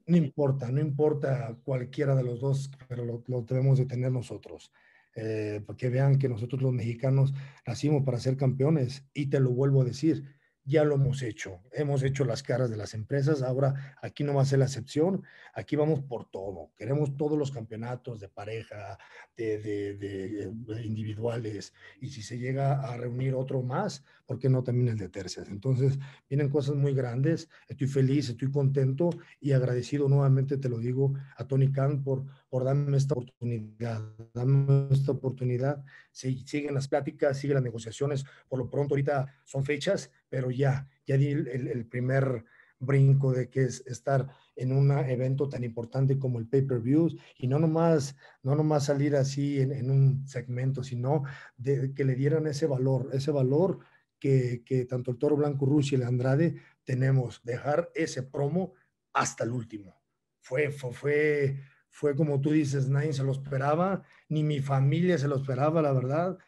No 0.06 0.18
importa, 0.18 0.69
no 0.69 0.81
importa 0.81 1.57
cualquiera 1.63 2.13
de 2.15 2.24
los 2.24 2.41
dos, 2.41 2.69
pero 2.88 3.06
lo, 3.06 3.24
lo 3.27 3.41
debemos 3.41 3.80
de 3.80 3.85
tener 3.85 4.12
nosotros. 4.12 4.71
Eh, 5.15 5.64
que 5.78 5.90
vean 5.90 6.18
que 6.18 6.30
nosotros 6.30 6.61
los 6.61 6.73
mexicanos 6.73 7.33
nacimos 7.68 8.04
para 8.04 8.19
ser 8.19 8.35
campeones 8.35 9.06
y 9.14 9.28
te 9.30 9.40
lo 9.40 9.52
vuelvo 9.52 9.81
a 9.81 9.85
decir, 9.85 10.23
ya 10.66 10.84
lo 10.84 10.96
hemos 10.96 11.22
hecho. 11.22 11.62
Hemos 11.72 12.04
hecho 12.04 12.26
las 12.26 12.44
caras 12.44 12.70
de 12.70 12.78
las 12.78 12.94
empresas, 12.94 13.42
ahora 13.42 13.98
aquí 14.02 14.24
no 14.24 14.34
va 14.34 14.44
a 14.44 14.46
ser 14.46 14.60
la 14.60 14.66
excepción, 14.66 15.24
aquí 15.54 15.76
vamos 15.76 16.02
por 16.02 16.30
todo. 16.30 16.72
Queremos 16.78 17.16
todos 17.18 17.38
los 17.38 17.52
campeonatos 17.52 18.20
de 18.20 18.30
pareja, 18.30 18.98
de, 19.36 19.58
de, 19.60 20.84
individuales, 20.84 21.74
y 22.00 22.10
si 22.10 22.22
se 22.22 22.38
llega 22.38 22.82
a 22.82 22.98
reunir 22.98 23.36
otro 23.36 23.62
más, 23.62 24.04
¿por 24.26 24.40
qué 24.40 24.50
no 24.50 24.64
también 24.64 24.90
el 24.90 24.98
de 24.98 25.10
tercias? 25.10 25.50
Entonces, 25.50 26.00
vienen 26.30 26.50
cosas 26.50 26.76
muy 26.76 26.94
grandes, 26.94 27.50
estoy 27.68 27.88
feliz, 27.88 28.30
estoy 28.30 28.52
contento 28.52 29.10
y 29.42 29.52
agradecido 29.52 30.08
nuevamente, 30.08 30.58
te 30.58 30.70
lo 30.70 30.80
digo, 30.80 31.14
a 31.36 31.46
Tony 31.46 31.72
Khan 31.72 32.04
por, 32.04 32.26
por 32.50 32.64
darme 32.64 32.98
esta 32.98 33.16
oportunidad, 33.16 34.02
darme 34.34 34.88
esta 34.92 35.12
oportunidad. 35.12 35.84
siguen 36.12 36.74
las 36.74 36.88
pláticas, 36.88 37.38
siguen 37.38 37.56
las 37.56 37.64
negociaciones, 37.64 38.24
por 38.48 38.60
lo 38.60 38.70
pronto 38.70 38.94
ahorita 38.94 39.26
son 39.44 39.66
fechas, 39.66 40.12
pero 40.33 40.49
ya, 40.49 40.90
ya 41.06 41.16
di 41.16 41.28
el, 41.28 41.85
primer 41.85 42.44
brinco 42.80 43.33
de 43.33 43.52
que 43.52 43.66
es 43.66 43.85
estar 43.85 44.28
en 44.56 44.71
un 44.71 44.90
evento 44.90 45.47
tan 45.47 45.63
importante 45.63 46.18
como 46.18 46.40
el 46.40 46.47
pay-per-view 46.47 47.09
y 47.37 47.45
no 47.45 47.59
nomás, 47.59 48.16
no 48.42 48.56
nomás 48.56 48.85
salir 48.85 49.16
así 49.16 49.61
en, 49.61 49.92
un 49.92 50.28
segmento, 50.28 50.83
sino 50.83 51.21
que 51.63 52.04
le 52.04 52.16
dieran 52.16 52.47
ese 52.47 52.66
valor, 52.66 53.11
ese 53.13 53.30
valor 53.30 53.78
que, 54.18 54.63
que 54.66 54.85
tanto 54.85 55.11
el 55.11 55.19
Toro 55.19 55.37
Blanco 55.37 55.68
Rush 55.68 55.92
y 55.92 55.97
el 55.97 56.04
Andrade 56.04 56.56
tenemos, 56.83 57.40
dejar 57.44 57.92
ese 57.94 58.23
promo 58.23 58.73
hasta 59.13 59.44
el 59.44 59.52
último. 59.52 60.02
Fue, 60.42 60.71
fue, 60.71 60.94
fue, 60.94 61.59
fue 61.90 62.16
como 62.16 62.42
tú 62.42 62.49
dices, 62.49 62.90
nadie 62.90 63.13
se 63.13 63.23
lo 63.23 63.33
esperaba, 63.33 64.02
ni 64.30 64.42
mi 64.42 64.61
familia 64.61 65.19
se 65.19 65.28
lo 65.28 65.35
esperaba, 65.35 65.83
la 65.83 65.94
verdad. 65.94 66.40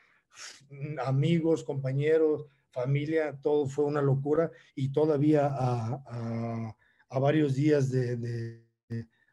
Amigos, 1.06 1.63
compañeros, 1.63 2.48
familia, 2.75 3.39
todo 3.41 3.67
fue 3.67 3.86
una 3.86 4.01
locura 4.01 4.51
y 4.75 4.91
todavía 4.91 5.50
a, 5.50 6.75
varios 7.10 7.55
días 7.55 7.89
de, 7.89 8.65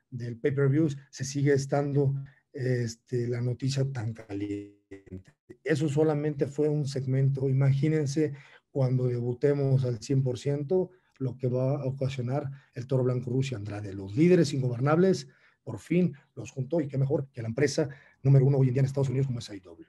del 0.08 0.38
pay-per-view 0.38 0.88
se 1.10 1.24
sigue 1.24 1.52
estando 1.52 2.14
este, 2.52 3.26
la 3.26 3.40
noticia 3.40 3.90
tan 3.90 4.12
caliente. 4.12 5.34
eso 5.64 5.88
solamente 5.88 6.46
fue 6.46 6.68
un 6.68 6.86
segmento. 6.86 7.48
Imagínense 7.48 8.34
cuando 8.70 9.08
debutemos 9.08 9.84
al 9.84 9.98
100%, 9.98 10.90
lo 11.18 11.36
que 11.36 11.48
va 11.48 11.82
a 11.82 11.84
ocasionar 11.84 12.48
el 12.74 12.86
Toro 12.86 13.02
Blanco 13.02 13.30
Rusia 13.30 13.56
Andrade. 13.56 13.92
Los 13.92 14.16
líderes 14.16 14.52
ingobernables, 14.54 15.28
por 15.64 15.78
fin 15.78 16.14
los 16.34 16.50
juntó 16.50 16.80
y 16.80 16.88
qué 16.88 16.98
mejor 16.98 17.28
que 17.32 17.42
la 17.42 17.48
empresa 17.48 17.88
número 18.22 18.46
uno 18.46 18.58
hoy 18.58 18.68
en 18.68 18.74
día 18.74 18.80
en 18.80 18.86
Estados 18.86 19.08
Unidos 19.08 19.26
como 19.26 19.40
es 19.40 19.50
AEW. 19.50 19.86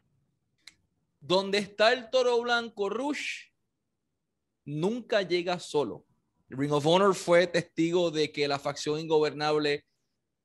Donde 1.26 1.58
está 1.58 1.94
el 1.94 2.10
Toro 2.10 2.42
Blanco 2.42 2.90
Rush, 2.90 3.46
nunca 4.66 5.22
llega 5.22 5.58
solo. 5.58 6.06
Ring 6.50 6.74
of 6.74 6.86
Honor 6.86 7.16
fue 7.16 7.48
testigo 7.48 8.12
de 8.12 8.30
que 8.34 8.46
la 8.46 8.60
facción 8.60 9.00
ingobernable 9.00 9.86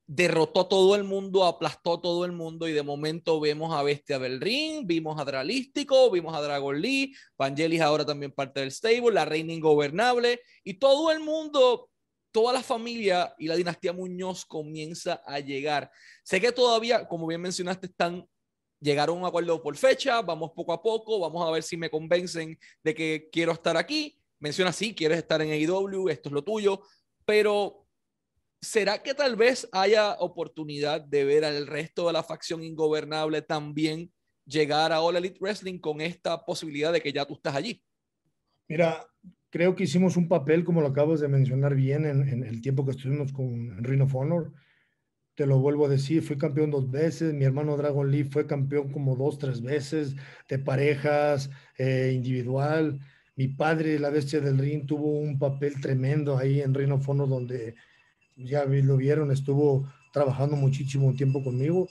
derrotó 0.06 0.68
todo 0.68 0.94
el 0.94 1.02
mundo, 1.02 1.44
aplastó 1.44 2.00
todo 2.00 2.24
el 2.24 2.30
mundo 2.30 2.68
y 2.68 2.72
de 2.72 2.84
momento 2.84 3.40
vemos 3.40 3.74
a 3.74 3.82
Bestia 3.82 4.20
del 4.20 4.40
Ring, 4.40 4.86
vimos 4.86 5.20
a 5.20 5.24
Dralístico, 5.24 6.12
vimos 6.12 6.32
a 6.36 6.42
Dragon 6.42 6.80
Lee, 6.80 7.12
Vangelis 7.36 7.80
ahora 7.80 8.06
también 8.06 8.30
parte 8.30 8.60
del 8.60 8.70
stable, 8.70 9.10
la 9.10 9.24
reina 9.24 9.52
ingobernable 9.52 10.42
y 10.62 10.74
todo 10.74 11.10
el 11.10 11.18
mundo, 11.18 11.90
toda 12.30 12.52
la 12.52 12.62
familia 12.62 13.34
y 13.36 13.48
la 13.48 13.56
dinastía 13.56 13.92
Muñoz 13.92 14.44
comienza 14.44 15.24
a 15.26 15.40
llegar. 15.40 15.90
Sé 16.22 16.40
que 16.40 16.52
todavía, 16.52 17.08
como 17.08 17.26
bien 17.26 17.40
mencionaste, 17.40 17.88
están 17.88 18.24
llegaron 18.80 19.18
a 19.18 19.20
un 19.20 19.26
acuerdo 19.26 19.62
por 19.62 19.76
fecha, 19.76 20.22
vamos 20.22 20.52
poco 20.54 20.72
a 20.72 20.82
poco, 20.82 21.20
vamos 21.20 21.46
a 21.46 21.50
ver 21.50 21.62
si 21.62 21.76
me 21.76 21.90
convencen 21.90 22.58
de 22.82 22.94
que 22.94 23.28
quiero 23.30 23.52
estar 23.52 23.76
aquí. 23.76 24.18
Menciona 24.40 24.72
sí, 24.72 24.94
quieres 24.94 25.18
estar 25.18 25.42
en 25.42 25.50
AEW, 25.50 26.08
esto 26.08 26.28
es 26.28 26.32
lo 26.32 26.44
tuyo, 26.44 26.82
pero 27.24 27.86
¿será 28.60 29.02
que 29.02 29.14
tal 29.14 29.36
vez 29.36 29.68
haya 29.72 30.14
oportunidad 30.14 31.00
de 31.00 31.24
ver 31.24 31.44
al 31.44 31.66
resto 31.66 32.06
de 32.06 32.12
la 32.12 32.22
facción 32.22 32.62
ingobernable 32.62 33.42
también 33.42 34.12
llegar 34.46 34.92
a 34.92 35.00
All 35.00 35.16
Elite 35.16 35.38
Wrestling 35.40 35.78
con 35.78 36.00
esta 36.00 36.44
posibilidad 36.44 36.92
de 36.92 37.00
que 37.00 37.12
ya 37.12 37.24
tú 37.24 37.34
estás 37.34 37.54
allí? 37.54 37.82
Mira, 38.68 39.06
creo 39.50 39.74
que 39.74 39.84
hicimos 39.84 40.16
un 40.16 40.28
papel, 40.28 40.64
como 40.64 40.80
lo 40.80 40.88
acabas 40.88 41.20
de 41.20 41.28
mencionar 41.28 41.74
bien, 41.74 42.04
en, 42.04 42.44
el 42.44 42.60
tiempo 42.60 42.84
que 42.84 42.92
estuvimos 42.92 43.32
con 43.32 43.82
Ring 43.82 44.02
of 44.02 44.14
Honor. 44.14 44.52
Te 45.38 45.46
lo 45.46 45.60
vuelvo 45.60 45.86
a 45.86 45.88
decir, 45.88 46.20
fui 46.24 46.36
campeón 46.36 46.72
dos 46.72 46.90
veces, 46.90 47.32
mi 47.32 47.44
hermano 47.44 47.76
Dragon 47.76 48.10
Lee 48.10 48.24
fue 48.24 48.48
campeón 48.48 48.90
como 48.90 49.14
dos, 49.14 49.38
tres 49.38 49.62
veces, 49.62 50.16
de 50.48 50.58
parejas, 50.58 51.48
eh, 51.76 52.10
individual. 52.12 52.98
Mi 53.36 53.46
padre, 53.46 54.00
la 54.00 54.10
bestia 54.10 54.40
del 54.40 54.58
ring, 54.58 54.84
tuvo 54.84 55.12
un 55.12 55.38
papel 55.38 55.80
tremendo 55.80 56.36
ahí 56.36 56.60
en 56.60 56.74
Ring 56.74 56.90
of 56.90 57.08
Honor, 57.08 57.28
donde 57.28 57.76
ya 58.34 58.64
lo 58.64 58.96
vieron, 58.96 59.30
estuvo 59.30 59.88
trabajando 60.12 60.56
muchísimo 60.56 61.14
tiempo 61.14 61.40
conmigo. 61.44 61.88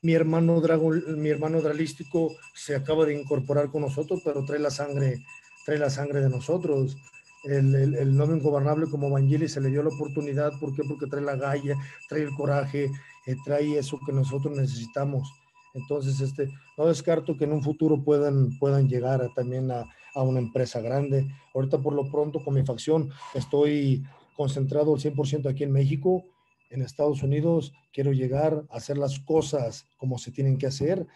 Mi 0.00 0.14
hermano, 0.14 0.58
Dragon, 0.62 1.20
mi 1.20 1.28
hermano 1.28 1.60
Dralístico 1.60 2.34
se 2.54 2.76
acaba 2.76 3.04
de 3.04 3.12
incorporar 3.12 3.70
con 3.70 3.82
nosotros, 3.82 4.22
pero 4.24 4.46
trae 4.46 4.58
la 4.58 4.70
sangre, 4.70 5.22
trae 5.66 5.76
la 5.76 5.90
sangre 5.90 6.22
de 6.22 6.30
nosotros. 6.30 6.96
El, 7.46 7.74
el, 7.74 7.94
el 7.94 8.10
ingobernable 8.10 8.86
como 8.90 9.10
Vangelis 9.10 9.52
se 9.52 9.60
le 9.60 9.70
dio 9.70 9.82
la 9.82 9.90
oportunidad, 9.90 10.52
¿por 10.58 10.74
qué? 10.74 10.82
Porque 10.86 11.06
trae 11.06 11.22
la 11.22 11.36
galla, 11.36 11.76
trae 12.08 12.22
el 12.22 12.34
coraje, 12.34 12.90
eh, 13.26 13.36
trae 13.44 13.78
eso 13.78 13.98
que 14.04 14.12
nosotros 14.12 14.56
necesitamos. 14.56 15.32
Entonces, 15.74 16.20
este, 16.20 16.48
no 16.76 16.86
descarto 16.86 17.36
que 17.36 17.44
en 17.44 17.52
un 17.52 17.62
futuro 17.62 18.02
puedan, 18.02 18.58
puedan 18.58 18.88
llegar 18.88 19.28
también 19.34 19.70
a, 19.70 19.84
a, 20.14 20.22
una 20.22 20.40
empresa 20.40 20.80
grande. 20.80 21.28
Ahorita 21.54 21.78
por 21.78 21.92
lo 21.92 22.10
pronto 22.10 22.42
con 22.42 22.54
mi 22.54 22.64
facción 22.64 23.10
estoy 23.34 24.02
concentrado 24.36 24.94
al 24.94 25.00
100% 25.00 25.48
aquí 25.48 25.64
en 25.64 25.72
México, 25.72 26.24
en 26.70 26.82
Estados 26.82 27.22
Unidos, 27.22 27.72
quiero 27.92 28.12
llegar 28.12 28.64
a 28.70 28.76
hacer 28.76 28.98
las 28.98 29.20
cosas 29.20 29.86
como 29.96 30.18
se 30.18 30.32
tienen 30.32 30.58
que 30.58 30.66
hacer 30.66 31.06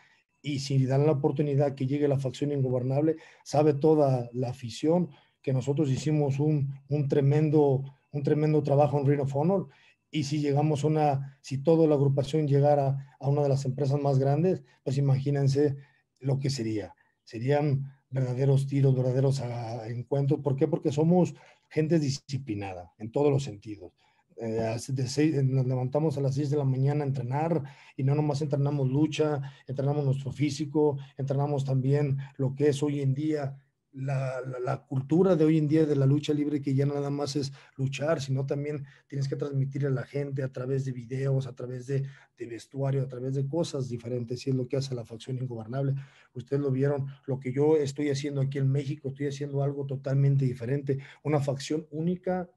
y 0.43 0.61
si 0.61 0.87
dan 0.87 1.07
la 1.07 1.13
oportunidad 1.13 1.75
que 1.75 1.87
llegue 1.87 2.09
la 2.09 2.19
facción 2.19 2.53
ingobernable, 2.53 3.17
sabe 3.45 3.75
toda 3.75 4.31
la 4.33 4.51
afición 4.51 5.11
que 5.43 5.53
nosotros 5.53 5.91
hicimos 5.91 6.39
un, 6.39 6.75
un 6.89 7.09
tremendo, 7.09 7.85
un 8.13 8.23
tremendo 8.23 8.63
trabajo 8.63 8.99
en 8.99 9.07
Ring 9.07 9.21
of 9.21 9.35
Honor 9.35 9.69
y 10.11 10.25
si 10.25 10.41
llegamos 10.41 10.85
a 10.85 10.89
una, 10.89 11.39
si 11.41 11.59
toda 11.59 11.87
la 11.87 11.95
agrupación 11.95 12.49
llegara 12.49 13.17
a 13.21 13.29
una 13.29 13.43
de 13.43 13.49
las 13.49 13.65
empresas 13.65 14.01
más 14.01 14.19
grandes, 14.19 14.63
pues 14.83 14.99
imagínense 14.99 15.77
lo 16.19 16.39
que 16.41 16.51
sería. 16.51 16.95
Serían 17.23 17.93
verdaderos 18.11 18.67
tiros, 18.67 18.97
verdaderos 18.97 19.41
ah, 19.41 19.87
encuentros. 19.89 20.41
¿Por 20.41 20.57
qué? 20.57 20.67
Porque 20.67 20.91
somos 20.91 21.35
gente 21.69 22.01
disciplinada 22.01 22.93
en 22.99 23.13
todos 23.13 23.31
los 23.31 23.45
sentidos. 23.45 23.93
Eh, 24.37 24.77
de 24.89 25.43
nos 25.45 25.67
levantamos 25.67 26.17
a 26.17 26.23
las 26.23 26.35
6 26.35 26.51
de 26.51 26.57
la 26.57 26.65
mañana 26.65 27.05
a 27.05 27.07
entrenar 27.07 27.63
y 27.97 28.03
no 28.03 28.15
nomás 28.15 28.41
entrenamos 28.41 28.89
lucha, 28.89 29.41
entrenamos 29.67 30.05
nuestro 30.05 30.33
físico, 30.33 30.99
entrenamos 31.19 31.65
también 31.65 32.17
lo 32.37 32.55
que 32.55 32.69
es 32.69 32.83
hoy 32.83 33.01
en 33.01 33.15
día 33.15 33.55
la, 33.93 34.85
cultura 34.89 35.37
de 35.37 35.45
hoy 35.45 35.59
en 35.59 35.69
día 35.69 35.85
de 35.85 35.97
la 35.97 36.07
lucha 36.07 36.33
libre, 36.33 36.61
que 36.61 36.75
ya 36.75 36.87
nada 36.87 37.11
más 37.11 37.37
es 37.37 37.53
luchar, 37.77 38.21
sino 38.21 38.47
también 38.47 38.85
tienes 39.09 39.29
que 39.29 39.37
transmitir 39.37 39.87
a 39.87 39.91
la 39.91 40.05
gente 40.05 40.43
a 40.43 40.53
través 40.53 40.85
de 40.85 40.93
videos, 40.93 41.47
a 41.47 41.55
través 41.55 41.87
de, 41.87 42.05
de, 42.39 42.47
vestuario, 42.47 43.03
a 43.03 43.09
través 43.09 43.35
de 43.35 43.47
cosas 43.47 43.89
diferentes, 43.89 44.47
y 44.47 44.51
es 44.51 44.57
lo 44.57 44.69
que 44.69 44.77
hace 44.77 44.95
la 44.95 45.05
facción 45.05 45.39
ingobernable. 45.39 45.95
Ustedes 46.35 46.63
lo 46.63 46.71
vieron, 46.71 47.07
lo 47.27 47.41
que 47.41 47.53
yo 47.53 47.77
estoy 47.77 48.11
haciendo 48.11 48.41
aquí 48.41 48.59
en 48.59 48.71
México, 48.71 49.09
estoy 49.09 49.27
haciendo 49.27 49.63
algo 49.63 49.87
totalmente 49.87 50.45
diferente, 50.45 50.99
una 51.23 51.41
facción 51.41 51.87
única, 51.91 52.49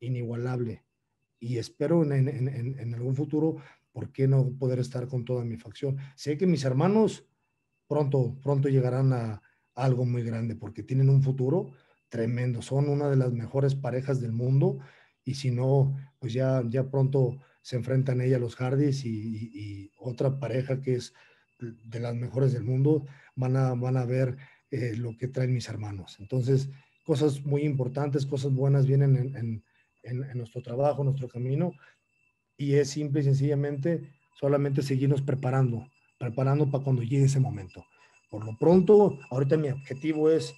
inigualable, 0.00 0.84
y 1.38 1.58
espero 1.58 2.02
en, 2.04 2.12
en, 2.12 2.48
en, 2.48 2.78
en 2.78 2.94
algún 2.94 3.14
futuro, 3.14 3.56
¿por 3.92 4.12
qué 4.12 4.28
no 4.28 4.50
poder 4.58 4.78
estar 4.78 5.08
con 5.08 5.24
toda 5.24 5.44
mi 5.44 5.56
facción? 5.56 5.98
Sé 6.14 6.36
que 6.36 6.46
mis 6.46 6.64
hermanos 6.64 7.26
pronto, 7.86 8.38
pronto 8.40 8.68
llegarán 8.68 9.12
a 9.12 9.42
algo 9.84 10.04
muy 10.04 10.22
grande 10.22 10.56
porque 10.56 10.82
tienen 10.82 11.08
un 11.08 11.22
futuro 11.22 11.72
tremendo. 12.08 12.62
Son 12.62 12.88
una 12.88 13.08
de 13.08 13.16
las 13.16 13.32
mejores 13.32 13.74
parejas 13.74 14.20
del 14.20 14.32
mundo 14.32 14.78
y 15.24 15.34
si 15.34 15.50
no, 15.50 15.96
pues 16.18 16.32
ya, 16.32 16.62
ya 16.68 16.90
pronto 16.90 17.38
se 17.62 17.76
enfrentan 17.76 18.20
ella 18.20 18.38
los 18.38 18.56
Hardys 18.56 19.04
y, 19.04 19.90
otra 19.98 20.40
pareja 20.40 20.80
que 20.80 20.94
es 20.94 21.12
de 21.58 22.00
las 22.00 22.14
mejores 22.14 22.54
del 22.54 22.64
mundo, 22.64 23.04
van 23.36 23.54
a, 23.56 23.74
van 23.74 23.98
a 23.98 24.06
ver 24.06 24.38
eh, 24.70 24.94
lo 24.96 25.16
que 25.18 25.28
traen 25.28 25.52
mis 25.52 25.68
hermanos. 25.68 26.16
Entonces, 26.18 26.70
cosas 27.04 27.44
muy 27.44 27.62
importantes, 27.62 28.24
cosas 28.24 28.52
buenas 28.54 28.86
vienen 28.86 29.16
en, 29.16 29.64
en, 30.02 30.24
en 30.24 30.38
nuestro 30.38 30.62
trabajo, 30.62 31.04
nuestro 31.04 31.28
camino 31.28 31.72
y 32.56 32.74
es 32.74 32.90
simple 32.90 33.20
y 33.20 33.24
sencillamente 33.24 34.10
solamente 34.40 34.82
seguirnos 34.82 35.20
preparando, 35.20 35.86
preparando 36.18 36.70
para 36.70 36.82
cuando 36.82 37.02
llegue 37.02 37.24
ese 37.24 37.40
momento. 37.40 37.84
Por 38.30 38.44
lo 38.46 38.56
pronto, 38.56 39.18
ahorita 39.28 39.56
mi 39.56 39.68
objetivo 39.68 40.30
es 40.30 40.54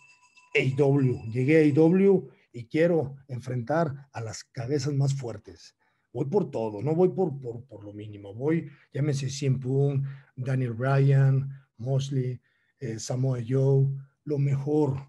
AW. 0.54 1.32
Llegué 1.32 1.58
a 1.58 1.82
AW 1.82 2.28
y 2.52 2.66
quiero 2.66 3.16
enfrentar 3.28 4.08
a 4.12 4.20
las 4.20 4.44
cabezas 4.44 4.92
más 4.92 5.14
fuertes. 5.14 5.74
Voy 6.12 6.26
por 6.26 6.50
todo, 6.50 6.82
no 6.82 6.94
voy 6.94 7.08
por, 7.08 7.40
por, 7.40 7.64
por 7.64 7.82
lo 7.84 7.94
mínimo. 7.94 8.34
Voy, 8.34 8.68
llámese 8.92 9.30
Cien 9.30 9.58
Pum, 9.58 10.04
Daniel 10.36 10.74
Bryan, 10.74 11.48
Mosley, 11.78 12.38
eh, 12.78 12.98
Samoa 12.98 13.38
Joe, 13.46 13.88
lo 14.24 14.38
mejor, 14.38 15.08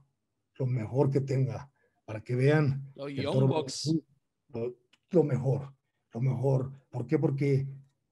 lo 0.57 0.65
mejor 0.65 1.11
que 1.11 1.19
tenga, 1.19 1.69
para 2.05 2.23
que 2.23 2.35
vean. 2.35 2.89
Lo, 2.95 3.09
lo, 3.09 4.75
lo 5.09 5.23
mejor, 5.23 5.73
lo 6.13 6.21
mejor. 6.21 6.71
¿Por 6.89 7.05
qué? 7.05 7.19
Porque 7.19 7.67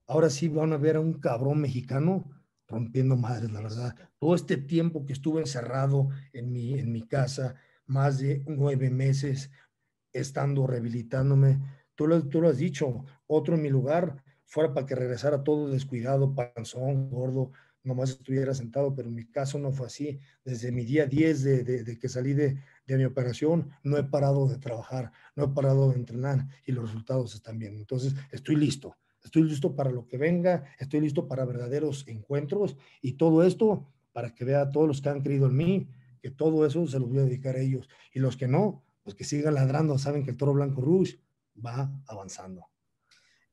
ahora 0.07 0.29
sí 0.29 0.49
van 0.49 0.73
a 0.73 0.77
ver 0.77 0.97
a 0.97 0.99
un 0.99 1.13
cabrón 1.13 1.61
mexicano 1.61 2.25
rompiendo 2.71 3.15
madres, 3.15 3.51
la 3.51 3.61
verdad. 3.61 3.95
Todo 4.17 4.35
este 4.35 4.57
tiempo 4.57 5.05
que 5.05 5.13
estuve 5.13 5.41
encerrado 5.41 6.09
en 6.33 6.51
mi, 6.51 6.79
en 6.79 6.91
mi 6.91 7.03
casa, 7.03 7.55
más 7.85 8.19
de 8.19 8.43
nueve 8.47 8.89
meses, 8.89 9.51
estando 10.13 10.65
rehabilitándome, 10.65 11.59
tú 11.95 12.07
lo, 12.07 12.27
tú 12.27 12.41
lo 12.41 12.49
has 12.49 12.57
dicho, 12.57 13.05
otro 13.27 13.55
en 13.55 13.61
mi 13.61 13.69
lugar, 13.69 14.23
fuera 14.45 14.73
para 14.73 14.85
que 14.85 14.95
regresara 14.95 15.43
todo 15.43 15.69
descuidado, 15.69 16.33
panzón, 16.33 17.09
gordo, 17.09 17.51
nomás 17.83 18.11
estuviera 18.11 18.53
sentado, 18.53 18.93
pero 18.93 19.09
en 19.09 19.15
mi 19.15 19.25
caso 19.25 19.57
no 19.57 19.71
fue 19.71 19.87
así. 19.87 20.19
Desde 20.43 20.71
mi 20.71 20.85
día 20.85 21.05
10 21.05 21.43
de, 21.43 21.63
de, 21.63 21.83
de 21.83 21.99
que 21.99 22.09
salí 22.09 22.33
de, 22.33 22.57
de, 22.85 22.97
mi 22.97 23.05
operación, 23.05 23.71
no 23.83 23.97
he 23.97 24.03
parado 24.03 24.47
de 24.47 24.57
trabajar, 24.57 25.11
no 25.35 25.45
he 25.45 25.47
parado 25.49 25.89
de 25.89 25.95
entrenar 25.95 26.47
y 26.65 26.71
los 26.71 26.85
resultados 26.85 27.33
están 27.33 27.57
bien. 27.57 27.75
Entonces, 27.75 28.13
estoy 28.31 28.55
listo. 28.55 28.97
Estoy 29.23 29.43
listo 29.43 29.75
para 29.75 29.91
lo 29.91 30.07
que 30.07 30.17
venga, 30.17 30.65
estoy 30.79 31.01
listo 31.01 31.27
para 31.27 31.45
verdaderos 31.45 32.07
encuentros 32.07 32.75
y 33.01 33.13
todo 33.13 33.43
esto 33.43 33.87
para 34.13 34.33
que 34.33 34.45
vea 34.45 34.61
a 34.61 34.71
todos 34.71 34.87
los 34.87 35.01
que 35.01 35.09
han 35.09 35.21
creído 35.21 35.47
en 35.47 35.55
mí, 35.55 35.87
que 36.21 36.31
todo 36.31 36.65
eso 36.65 36.85
se 36.87 36.99
los 36.99 37.09
voy 37.09 37.19
a 37.19 37.23
dedicar 37.23 37.55
a 37.55 37.59
ellos. 37.59 37.87
Y 38.13 38.19
los 38.19 38.35
que 38.35 38.47
no, 38.47 38.83
pues 39.03 39.15
que 39.15 39.23
sigan 39.23 39.53
ladrando, 39.53 39.97
saben 39.97 40.23
que 40.23 40.31
el 40.31 40.37
toro 40.37 40.53
blanco 40.53 40.81
Rouge 40.81 41.19
va 41.63 41.91
avanzando. 42.07 42.67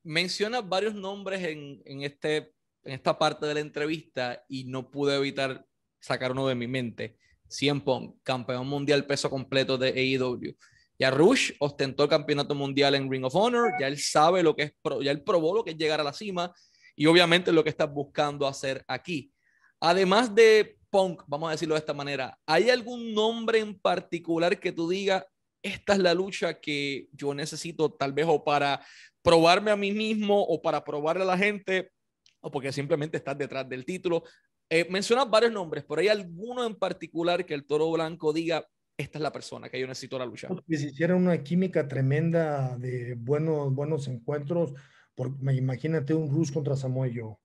Menciona 0.03 0.61
varios 0.61 0.95
nombres 0.95 1.43
en, 1.43 1.83
en, 1.85 2.03
este, 2.03 2.55
en 2.85 2.93
esta 2.93 3.19
parte 3.19 3.47
de 3.47 3.55
la 3.55 3.61
entrevista 3.61 4.45
y 4.49 4.65
no 4.65 4.91
pude 4.91 5.17
evitar 5.17 5.67
sacar 6.01 6.33
uno 6.33 6.47
de 6.49 6.55
mi 6.55 6.67
mente. 6.67 7.17
Cien 7.49 7.81
Pong, 7.81 8.15
campeón 8.23 8.67
mundial 8.67 9.07
peso 9.07 9.31
completo 9.31 9.79
de 9.79 9.89
AEW. 9.89 10.57
Ya 10.99 11.11
Rush 11.11 11.53
ostentó 11.61 12.03
el 12.03 12.09
campeonato 12.09 12.55
mundial 12.55 12.95
en 12.97 13.11
Ring 13.11 13.25
of 13.25 13.35
Honor, 13.35 13.73
ya 13.79 13.87
él 13.87 13.99
sabe 13.99 14.43
lo 14.43 14.57
que 14.57 14.63
es, 14.65 14.73
ya 15.01 15.13
él 15.13 15.23
probó 15.23 15.55
lo 15.55 15.65
que 15.65 15.71
es 15.71 15.77
llegar 15.77 16.01
a 16.01 16.05
la 16.05 16.13
cima 16.13 16.53
y 16.97 17.07
obviamente 17.07 17.53
lo 17.53 17.63
que 17.63 17.71
está 17.71 17.87
buscando 17.87 18.47
hacer 18.47 18.85
aquí. 18.89 19.33
Además 19.81 20.35
de 20.35 20.77
punk, 20.91 21.23
vamos 21.29 21.49
a 21.49 21.53
decirlo 21.53 21.75
de 21.75 21.81
esta 21.81 21.95
manera, 21.95 22.37
¿hay 22.47 22.71
algún 22.71 23.15
nombre 23.15 23.61
en 23.61 23.79
particular 23.79 24.59
que 24.59 24.73
tú 24.73 24.89
digas, 24.89 25.25
esta 25.63 25.93
es 25.93 25.99
la 26.01 26.15
lucha 26.15 26.59
que 26.61 27.09
yo 27.13 27.33
necesito 27.35 27.93
tal 27.93 28.13
vez 28.13 28.27
o 28.29 28.43
para 28.43 28.85
probarme 29.23 29.71
a 29.71 29.77
mí 29.77 29.93
mismo 29.93 30.43
o 30.43 30.61
para 30.61 30.83
probarle 30.83 31.23
a 31.23 31.27
la 31.27 31.39
gente 31.39 31.93
o 32.41 32.51
porque 32.51 32.73
simplemente 32.73 33.17
estás 33.17 33.39
detrás 33.39 33.69
del 33.69 33.85
título? 33.85 34.25
Eh, 34.69 34.87
mencionas 34.91 35.31
varios 35.31 35.53
nombres, 35.53 35.85
pero 35.89 36.01
¿hay 36.01 36.09
alguno 36.09 36.67
en 36.67 36.75
particular 36.75 37.47
que 37.47 37.55
el 37.55 37.67
Toro 37.67 37.91
Blanco 37.93 38.33
diga, 38.33 38.67
esta 38.99 39.19
es 39.19 39.23
la 39.23 39.33
persona 39.33 39.69
que 39.69 39.81
yo 39.81 39.87
necesito 39.87 40.19
la 40.19 40.27
lucha? 40.27 40.49
Que 40.67 40.77
se 40.77 40.89
hiciera 40.89 41.15
una 41.15 41.43
química 41.43 41.87
tremenda 41.87 42.77
de 42.77 43.15
buenos, 43.15 43.73
buenos 43.73 44.09
encuentros, 44.09 44.75
por, 45.15 45.37
imagínate 45.53 46.15
un 46.15 46.29
Rus 46.31 46.53
contra 46.53 46.77
Samoa 46.77 47.07
yo 47.09 47.41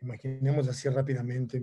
Imaginemos 0.00 0.68
así 0.68 0.88
rápidamente. 0.88 1.60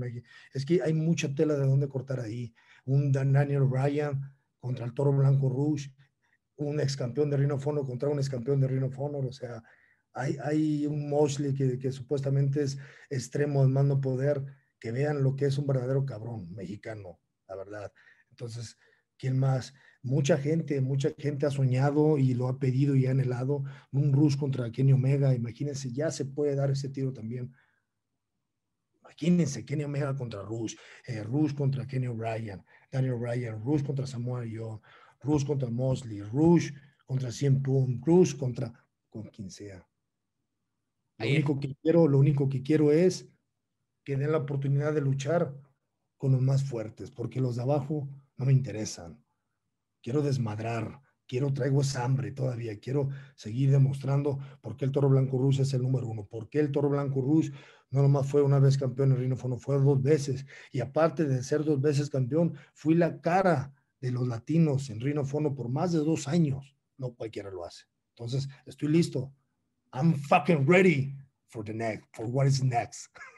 Es 0.54 0.66
que 0.66 0.82
hay 0.82 0.94
mucha 0.94 1.34
tela 1.34 1.56
de 1.56 1.66
dónde 1.66 1.88
cortar 1.88 2.20
ahí. 2.20 2.54
Un 2.86 3.12
Daniel 3.12 3.70
Ryan 3.70 4.20
contra 4.60 4.86
el 4.86 4.94
Toro 4.94 5.14
Blanco 5.14 5.50
Rush, 5.50 5.90
un 6.58 6.80
ex 6.80 6.98
campeón 6.98 7.30
de 7.30 7.38
Rhino 7.38 7.56
Honor 7.64 7.86
contra 7.86 8.10
un 8.10 8.18
ex 8.18 8.30
campeón 8.30 8.60
de 8.60 8.68
Rhino 8.68 8.90
Honor. 8.98 9.26
O 9.26 9.32
sea, 9.32 9.64
hay, 10.14 10.38
hay 10.44 10.86
un 10.86 11.10
Mosley 11.10 11.54
que, 11.54 11.78
que 11.80 11.92
supuestamente 11.92 12.64
es 12.64 12.78
extremo 13.10 13.64
de 13.64 13.70
mando 13.70 14.02
poder. 14.02 14.44
Que 14.80 14.92
vean 14.92 15.24
lo 15.24 15.36
que 15.36 15.46
es 15.46 15.58
un 15.58 15.66
verdadero 15.66 16.06
cabrón 16.06 16.54
mexicano, 16.54 17.20
la 17.48 17.56
verdad. 17.56 17.94
Entonces, 18.30 18.78
¿quién 19.18 19.40
más? 19.40 19.74
Mucha 20.02 20.38
gente, 20.38 20.82
mucha 20.82 21.12
gente 21.18 21.46
ha 21.46 21.52
soñado 21.52 22.18
y 22.18 22.34
lo 22.34 22.48
ha 22.48 22.60
pedido 22.60 22.96
y 22.96 23.08
ha 23.08 23.12
anhelado 23.12 23.64
un 23.92 24.14
Rush 24.14 24.38
contra 24.38 24.72
Kenny 24.72 24.94
Omega. 24.94 25.34
Imagínense, 25.34 25.92
ya 25.92 26.12
se 26.12 26.26
puede 26.26 26.56
dar 26.56 26.70
ese 26.70 26.90
tiro 26.90 27.12
también 27.12 27.52
Imagínense 29.16 29.66
Kenny 29.66 29.84
Omega 29.84 30.16
contra 30.16 30.42
Rush, 30.42 30.76
eh, 31.08 31.24
Rush 31.24 31.54
contra 31.54 31.88
Kenny 31.88 32.08
O'Brien, 32.08 32.64
Daniel 32.92 33.14
O'Brien, 33.14 33.64
Rush 33.64 33.84
contra 33.84 34.06
Samoa 34.06 34.44
Joe, 34.44 34.80
Rush 35.22 35.46
contra 35.46 35.70
Mosley, 35.70 36.22
Rush 36.22 36.72
contra 37.06 37.32
Cien 37.32 37.62
Pum, 37.62 38.02
Rush 38.04 38.36
contra 38.36 38.74
con 39.10 39.24
quien 39.30 39.50
sea. 39.50 39.88
Lo 41.18 41.28
único 41.28 41.60
que 41.60 41.76
quiero, 41.82 42.08
lo 42.10 42.20
único 42.20 42.50
que 42.50 42.62
quiero 42.62 42.92
es 42.92 43.30
que 44.04 44.18
den 44.18 44.32
la 44.32 44.40
oportunidad 44.40 44.94
de 44.94 45.02
luchar 45.02 45.56
con 46.18 46.32
los 46.32 46.42
más 46.42 46.64
fuertes, 46.64 47.12
porque 47.12 47.42
los 47.42 47.56
de 47.56 47.64
abajo 47.64 48.08
no 48.38 48.46
me 48.46 48.54
interesan. 48.54 49.24
Quiero 50.02 50.22
desmadrar, 50.22 51.02
quiero, 51.28 51.54
traigo 51.54 51.82
esa 51.82 52.04
hambre 52.04 52.32
todavía, 52.32 52.80
quiero 52.80 53.10
seguir 53.36 53.72
demostrando 53.72 54.40
por 54.62 54.78
qué 54.78 54.86
el 54.86 54.92
Toro 54.92 55.10
Blanco 55.10 55.38
Rush 55.38 55.62
es 55.62 55.74
el 55.74 55.82
número 55.82 56.08
uno, 56.08 56.26
por 56.26 56.50
qué 56.50 56.60
el 56.60 56.72
Toro 56.72 56.90
Blanco 56.90 57.22
Rush 57.22 57.52
no 57.92 58.02
nomás 58.02 58.28
fue 58.28 58.42
una 58.42 58.60
vez 58.60 58.78
campeón 58.78 59.12
en 59.12 59.20
Rinofono, 59.20 59.58
fue 59.58 59.80
dos 59.80 60.02
veces. 60.02 60.46
Y 60.72 60.82
aparte 60.82 61.26
de 61.26 61.42
ser 61.44 61.64
dos 61.64 61.80
veces 61.80 62.10
campeón, 62.10 62.54
fui 62.74 62.94
la 62.94 63.22
cara 63.22 63.74
de 64.02 64.12
los 64.12 64.28
latinos 64.28 64.90
en 64.90 65.00
Rinofono 65.00 65.56
por 65.56 65.70
más 65.70 65.94
de 65.94 66.00
dos 66.00 66.28
años. 66.28 66.76
No 66.98 67.14
cualquiera 67.14 67.52
lo 67.52 67.64
hace. 67.64 67.86
Entonces, 68.10 68.50
estoy 68.66 68.90
listo. 68.90 69.34
I'm 69.94 70.14
fucking 70.14 70.68
ready 70.68 71.16
for 71.48 71.64
the 71.64 71.74
next, 71.74 72.06
for 72.14 72.26
what 72.26 72.48
is 72.48 72.62
next. 72.62 73.08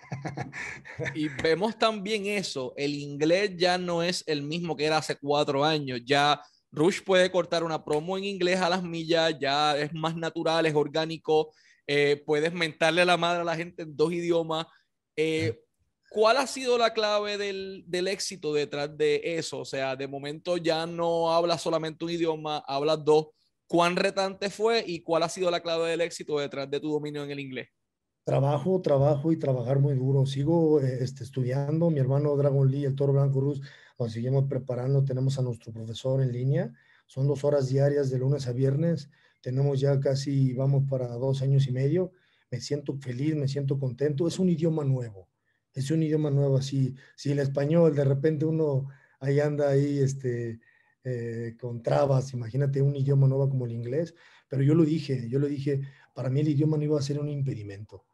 y 1.15 1.27
vemos 1.27 1.77
también 1.77 2.25
eso, 2.25 2.73
el 2.77 2.95
inglés 2.95 3.51
ya 3.57 3.77
no 3.77 4.03
es 4.03 4.23
el 4.27 4.41
mismo 4.41 4.75
que 4.75 4.85
era 4.85 4.97
hace 4.97 5.15
cuatro 5.15 5.63
años, 5.63 6.01
ya 6.05 6.41
Rush 6.71 7.01
puede 7.03 7.31
cortar 7.31 7.63
una 7.63 7.83
promo 7.83 8.17
en 8.17 8.25
inglés 8.25 8.59
a 8.59 8.69
las 8.69 8.83
millas, 8.83 9.35
ya 9.39 9.77
es 9.77 9.93
más 9.93 10.15
natural, 10.15 10.65
es 10.65 10.75
orgánico, 10.75 11.53
eh, 11.87 12.21
puedes 12.25 12.53
mentarle 12.53 13.01
a 13.01 13.05
la 13.05 13.17
madre 13.17 13.41
a 13.41 13.45
la 13.45 13.55
gente 13.55 13.83
en 13.83 13.95
dos 13.95 14.11
idiomas. 14.11 14.67
Eh, 15.15 15.59
¿Cuál 16.09 16.37
ha 16.37 16.47
sido 16.47 16.77
la 16.77 16.93
clave 16.93 17.37
del, 17.37 17.83
del, 17.85 18.07
éxito 18.07 18.53
detrás 18.53 18.95
de 18.97 19.21
eso? 19.23 19.59
O 19.59 19.65
sea, 19.65 19.95
de 19.95 20.07
momento 20.07 20.57
ya 20.57 20.85
no 20.85 21.33
hablas 21.33 21.61
solamente 21.61 22.05
un 22.05 22.11
idioma, 22.11 22.63
hablas 22.67 23.03
dos. 23.03 23.27
¿Cuán 23.67 23.95
retante 23.95 24.49
fue 24.49 24.83
y 24.87 25.01
cuál 25.01 25.23
ha 25.23 25.29
sido 25.29 25.51
la 25.51 25.61
clave 25.61 25.89
del 25.89 26.01
éxito 26.01 26.39
detrás 26.39 26.69
de 26.69 26.79
tu 26.79 26.91
dominio 26.91 27.23
en 27.23 27.31
el 27.31 27.39
inglés? 27.39 27.69
Trabajo, 28.27 28.81
trabajo 28.81 29.31
y 29.31 29.37
trabajar 29.37 29.79
muy 29.79 29.95
duro. 29.95 30.25
Sigo 30.25 30.81
eh, 30.81 30.99
este, 31.01 31.23
estudiando. 31.23 31.89
Mi 31.89 31.99
hermano 31.99 32.35
Dragon 32.35 32.69
Lee, 32.69 32.83
el 32.83 32.93
Toro 32.95 33.13
Blanco 33.13 33.39
Rus, 33.39 33.61
nos 33.97 34.11
seguimos 34.11 34.45
preparando. 34.49 35.03
Tenemos 35.03 35.39
a 35.39 35.41
nuestro 35.41 35.71
profesor 35.71 36.21
en 36.21 36.31
línea. 36.33 36.73
Son 37.05 37.25
dos 37.25 37.45
horas 37.45 37.69
diarias 37.69 38.09
de 38.09 38.19
lunes 38.19 38.47
a 38.47 38.51
viernes 38.51 39.09
tenemos 39.41 39.79
ya 39.79 39.99
casi, 39.99 40.53
vamos 40.53 40.83
para 40.89 41.07
dos 41.07 41.41
años 41.41 41.67
y 41.67 41.71
medio. 41.71 42.11
Me 42.51 42.59
siento 42.59 42.97
feliz, 42.97 43.35
me 43.35 43.47
siento 43.47 43.79
contento. 43.79 44.27
Es 44.27 44.39
un 44.39 44.49
idioma 44.49 44.83
nuevo, 44.83 45.29
es 45.73 45.91
un 45.91 46.03
idioma 46.03 46.29
nuevo. 46.31 46.61
Si, 46.61 46.95
si 47.15 47.31
el 47.31 47.39
español, 47.39 47.95
de 47.95 48.03
repente 48.03 48.45
uno 48.45 48.89
ahí 49.19 49.39
anda 49.39 49.69
ahí 49.69 49.99
este, 49.99 50.59
eh, 51.03 51.55
con 51.59 51.81
trabas, 51.81 52.33
imagínate 52.33 52.81
un 52.81 52.95
idioma 52.95 53.27
nuevo 53.27 53.49
como 53.49 53.65
el 53.65 53.71
inglés. 53.71 54.15
Pero 54.49 54.63
yo 54.63 54.75
lo 54.75 54.83
dije, 54.83 55.29
yo 55.29 55.39
lo 55.39 55.47
dije, 55.47 55.81
para 56.13 56.29
mí 56.29 56.41
el 56.41 56.49
idioma 56.49 56.77
no 56.77 56.83
iba 56.83 56.99
a 56.99 57.01
ser 57.01 57.19
un 57.19 57.29
impedimento. 57.29 58.06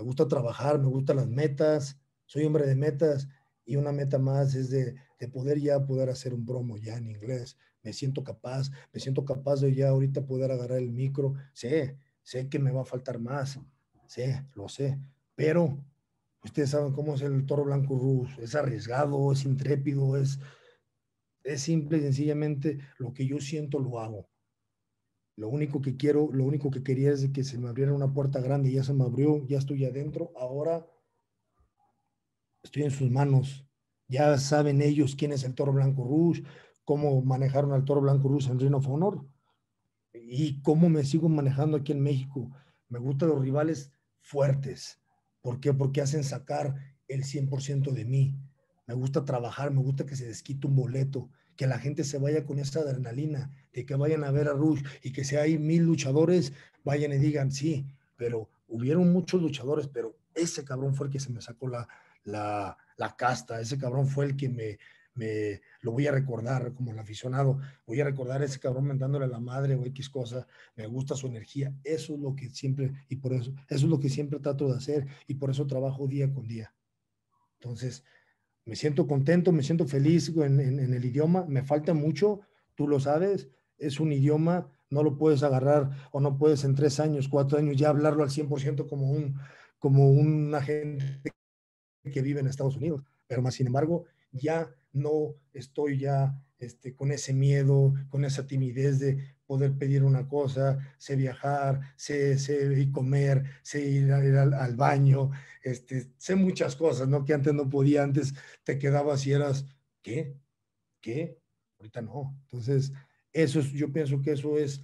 Me 0.00 0.04
gusta 0.06 0.28
trabajar, 0.28 0.78
me 0.78 0.88
gustan 0.88 1.16
las 1.16 1.28
metas, 1.28 1.98
soy 2.26 2.44
hombre 2.44 2.66
de 2.66 2.74
metas 2.74 3.28
y 3.64 3.76
una 3.76 3.92
meta 3.92 4.18
más 4.18 4.54
es 4.54 4.70
de, 4.70 4.94
de 5.18 5.28
poder 5.28 5.60
ya 5.60 5.84
poder 5.86 6.10
hacer 6.10 6.34
un 6.34 6.44
promo 6.44 6.76
ya 6.76 6.96
en 6.96 7.06
inglés 7.06 7.56
me 7.82 7.92
siento 7.92 8.22
capaz, 8.24 8.70
me 8.92 9.00
siento 9.00 9.24
capaz 9.24 9.60
de 9.60 9.74
ya 9.74 9.88
ahorita 9.88 10.26
poder 10.26 10.50
agarrar 10.50 10.78
el 10.78 10.90
micro. 10.90 11.34
Sé, 11.52 11.98
sé 12.22 12.48
que 12.48 12.58
me 12.58 12.72
va 12.72 12.82
a 12.82 12.86
faltar 12.86 13.18
más, 13.18 13.58
sé, 14.06 14.46
lo 14.54 14.68
sé, 14.68 14.98
pero 15.34 15.82
ustedes 16.44 16.70
saben 16.70 16.92
cómo 16.92 17.14
es 17.14 17.22
el 17.22 17.46
toro 17.46 17.64
blanco 17.64 17.98
rus, 17.98 18.30
es 18.38 18.54
arriesgado, 18.54 19.32
es 19.32 19.44
intrépido, 19.44 20.16
es, 20.16 20.38
es 21.42 21.62
simple 21.62 21.98
y 21.98 22.02
sencillamente 22.02 22.78
lo 22.98 23.12
que 23.12 23.26
yo 23.26 23.40
siento 23.40 23.78
lo 23.78 24.00
hago. 24.00 24.28
Lo 25.40 25.48
único 25.48 25.80
que 25.80 25.96
quiero, 25.96 26.28
lo 26.34 26.44
único 26.44 26.70
que 26.70 26.82
quería 26.82 27.12
es 27.12 27.26
que 27.30 27.44
se 27.44 27.56
me 27.56 27.70
abriera 27.70 27.94
una 27.94 28.12
puerta 28.12 28.40
grande 28.42 28.70
ya 28.70 28.84
se 28.84 28.92
me 28.92 29.04
abrió, 29.04 29.42
ya 29.46 29.56
estoy 29.56 29.86
adentro, 29.86 30.32
ahora 30.36 30.86
estoy 32.62 32.82
en 32.82 32.90
sus 32.90 33.10
manos. 33.10 33.66
Ya 34.06 34.36
saben 34.36 34.82
ellos 34.82 35.16
quién 35.16 35.32
es 35.32 35.42
el 35.44 35.54
toro 35.54 35.72
blanco 35.72 36.04
Rouge, 36.04 36.42
cómo 36.84 37.22
manejaron 37.22 37.72
al 37.72 37.86
toro 37.86 38.02
blanco 38.02 38.28
ruso 38.28 38.52
en 38.52 38.60
Ring 38.60 38.74
of 38.74 38.86
Honor 38.86 39.26
y 40.12 40.60
cómo 40.60 40.90
me 40.90 41.04
sigo 41.04 41.30
manejando 41.30 41.78
aquí 41.78 41.92
en 41.92 42.02
México. 42.02 42.50
Me 42.90 42.98
gustan 42.98 43.30
los 43.30 43.40
rivales 43.40 43.94
fuertes. 44.20 45.00
¿Por 45.40 45.58
qué? 45.58 45.72
Porque 45.72 46.02
hacen 46.02 46.22
sacar 46.22 46.74
el 47.08 47.24
100% 47.24 47.92
de 47.92 48.04
mí. 48.04 48.36
Me 48.86 48.92
gusta 48.92 49.24
trabajar, 49.24 49.70
me 49.70 49.80
gusta 49.80 50.04
que 50.04 50.16
se 50.16 50.26
desquite 50.26 50.66
un 50.66 50.76
boleto, 50.76 51.30
que 51.60 51.66
la 51.66 51.78
gente 51.78 52.04
se 52.04 52.16
vaya 52.16 52.46
con 52.46 52.58
esa 52.58 52.80
adrenalina, 52.80 53.52
de 53.74 53.84
que 53.84 53.94
vayan 53.94 54.24
a 54.24 54.30
ver 54.30 54.48
a 54.48 54.54
Rush 54.54 54.82
y 55.02 55.12
que 55.12 55.24
si 55.24 55.36
hay 55.36 55.58
mil 55.58 55.82
luchadores, 55.82 56.54
vayan 56.84 57.12
y 57.12 57.18
digan, 57.18 57.52
sí, 57.52 57.84
pero 58.16 58.48
hubieron 58.66 59.12
muchos 59.12 59.42
luchadores, 59.42 59.86
pero 59.86 60.16
ese 60.34 60.64
cabrón 60.64 60.94
fue 60.94 61.08
el 61.08 61.12
que 61.12 61.20
se 61.20 61.30
me 61.30 61.42
sacó 61.42 61.68
la, 61.68 61.86
la, 62.24 62.78
la 62.96 63.14
casta, 63.14 63.60
ese 63.60 63.76
cabrón 63.76 64.06
fue 64.06 64.24
el 64.24 64.36
que 64.38 64.48
me, 64.48 64.78
me 65.12 65.60
lo 65.82 65.92
voy 65.92 66.06
a 66.06 66.12
recordar 66.12 66.72
como 66.72 66.92
el 66.92 66.98
aficionado, 66.98 67.60
voy 67.86 68.00
a 68.00 68.04
recordar 68.04 68.40
a 68.40 68.46
ese 68.46 68.58
cabrón 68.58 68.86
mentándole 68.86 69.26
a 69.26 69.28
la 69.28 69.40
madre 69.40 69.74
o 69.74 69.84
X 69.84 70.08
cosa, 70.08 70.46
me 70.76 70.86
gusta 70.86 71.14
su 71.14 71.26
energía, 71.26 71.74
eso 71.84 72.14
es 72.14 72.20
lo 72.20 72.34
que 72.34 72.48
siempre, 72.48 72.90
y 73.10 73.16
por 73.16 73.34
eso, 73.34 73.52
eso 73.68 73.84
es 73.84 73.90
lo 73.90 74.00
que 74.00 74.08
siempre 74.08 74.40
trato 74.40 74.66
de 74.66 74.78
hacer 74.78 75.06
y 75.26 75.34
por 75.34 75.50
eso 75.50 75.66
trabajo 75.66 76.08
día 76.08 76.32
con 76.32 76.48
día. 76.48 76.72
Entonces, 77.60 78.02
me 78.64 78.76
siento 78.76 79.06
contento, 79.06 79.52
me 79.52 79.62
siento 79.62 79.86
feliz 79.86 80.32
en, 80.36 80.60
el 80.60 81.04
idioma, 81.04 81.44
me 81.46 81.62
falta 81.62 81.94
mucho, 81.94 82.40
tú 82.74 82.86
lo 82.86 83.00
sabes, 83.00 83.48
es 83.78 84.00
un 84.00 84.12
idioma, 84.12 84.70
no 84.90 85.02
lo 85.02 85.16
puedes 85.16 85.42
agarrar 85.42 85.90
o 86.12 86.20
no 86.20 86.36
puedes 86.36 86.64
en 86.64 86.74
tres 86.74 87.00
años, 87.00 87.28
cuatro 87.28 87.58
años 87.58 87.76
ya 87.76 87.88
hablarlo 87.88 88.22
al 88.22 88.30
100% 88.30 88.88
como 88.88 89.10
un, 89.10 89.38
como 89.78 90.10
un 90.10 90.54
agente 90.54 91.22
que 92.12 92.22
vive 92.22 92.40
en 92.40 92.46
Estados 92.46 92.76
Unidos, 92.76 93.02
pero 93.26 93.42
más 93.42 93.54
sin 93.54 93.66
embargo, 93.66 94.04
ya 94.32 94.70
no 94.92 95.34
estoy 95.52 95.98
ya 95.98 96.40
este, 96.58 96.94
con 96.94 97.12
ese 97.12 97.32
miedo, 97.32 97.94
con 98.08 98.24
esa 98.24 98.46
timidez 98.46 98.98
de 98.98 99.34
poder 99.50 99.76
pedir 99.76 100.04
una 100.04 100.28
cosa, 100.28 100.78
sé 100.96 101.16
viajar, 101.16 101.80
sé, 101.96 102.38
sé 102.38 102.88
comer, 102.92 103.42
sé 103.62 103.84
ir, 103.84 104.12
al, 104.12 104.76
baño, 104.76 105.32
este, 105.64 106.12
sé 106.18 106.36
muchas 106.36 106.76
cosas, 106.76 107.08
¿no? 107.08 107.24
Que 107.24 107.34
antes 107.34 107.52
no 107.52 107.68
podía, 107.68 108.04
antes 108.04 108.32
te 108.62 108.78
quedabas 108.78 109.26
y 109.26 109.32
eras, 109.32 109.66
¿qué? 110.02 110.36
¿Qué? 111.00 111.40
Ahorita 111.80 112.00
no. 112.00 112.38
Entonces, 112.42 112.92
eso 113.32 113.58
es, 113.58 113.72
yo 113.72 113.92
pienso 113.92 114.22
que 114.22 114.30
eso 114.30 114.56
es 114.56 114.82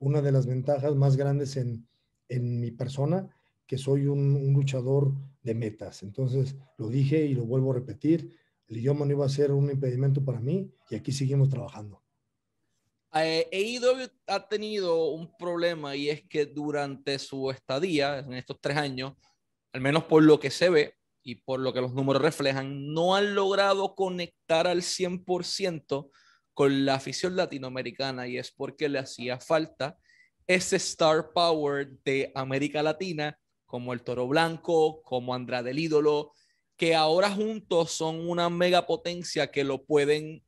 una 0.00 0.20
de 0.20 0.32
las 0.32 0.48
ventajas 0.48 0.96
más 0.96 1.16
grandes 1.16 1.56
en, 1.56 1.86
en 2.28 2.58
mi 2.58 2.72
persona, 2.72 3.32
que 3.68 3.78
soy 3.78 4.08
un, 4.08 4.34
un 4.34 4.52
luchador 4.52 5.14
de 5.44 5.54
metas. 5.54 6.02
Entonces, 6.02 6.56
lo 6.76 6.88
dije 6.88 7.24
y 7.24 7.34
lo 7.34 7.44
vuelvo 7.44 7.70
a 7.70 7.76
repetir, 7.76 8.36
el 8.66 8.78
idioma 8.78 9.06
no 9.06 9.12
iba 9.12 9.26
a 9.26 9.28
ser 9.28 9.52
un 9.52 9.70
impedimento 9.70 10.24
para 10.24 10.40
mí 10.40 10.72
y 10.90 10.96
aquí 10.96 11.12
seguimos 11.12 11.50
trabajando. 11.50 12.02
Eh, 13.14 13.48
AEW 13.52 14.08
ha 14.26 14.48
tenido 14.48 15.06
un 15.08 15.34
problema 15.36 15.96
y 15.96 16.10
es 16.10 16.22
que 16.28 16.46
durante 16.46 17.18
su 17.18 17.50
estadía, 17.50 18.18
en 18.18 18.34
estos 18.34 18.60
tres 18.60 18.76
años, 18.76 19.14
al 19.72 19.80
menos 19.80 20.04
por 20.04 20.22
lo 20.22 20.38
que 20.38 20.50
se 20.50 20.68
ve, 20.68 20.98
y 21.28 21.34
por 21.34 21.60
lo 21.60 21.74
que 21.74 21.82
los 21.82 21.92
números 21.92 22.22
reflejan, 22.22 22.94
no 22.94 23.14
han 23.14 23.34
logrado 23.34 23.94
conectar 23.94 24.66
al 24.66 24.80
100% 24.80 26.10
con 26.54 26.86
la 26.86 26.94
afición 26.94 27.36
latinoamericana 27.36 28.26
y 28.26 28.38
es 28.38 28.50
porque 28.50 28.88
le 28.88 28.98
hacía 28.98 29.38
falta 29.38 29.98
ese 30.46 30.76
star 30.76 31.32
power 31.34 31.90
de 32.02 32.32
América 32.34 32.82
Latina, 32.82 33.38
como 33.66 33.92
el 33.92 34.02
Toro 34.02 34.26
Blanco, 34.26 35.02
como 35.02 35.34
Andrade 35.34 35.72
el 35.72 35.78
Ídolo, 35.78 36.32
que 36.78 36.94
ahora 36.94 37.30
juntos 37.30 37.90
son 37.90 38.26
una 38.26 38.48
megapotencia 38.48 39.50
que 39.50 39.64
lo 39.64 39.84
pueden, 39.84 40.42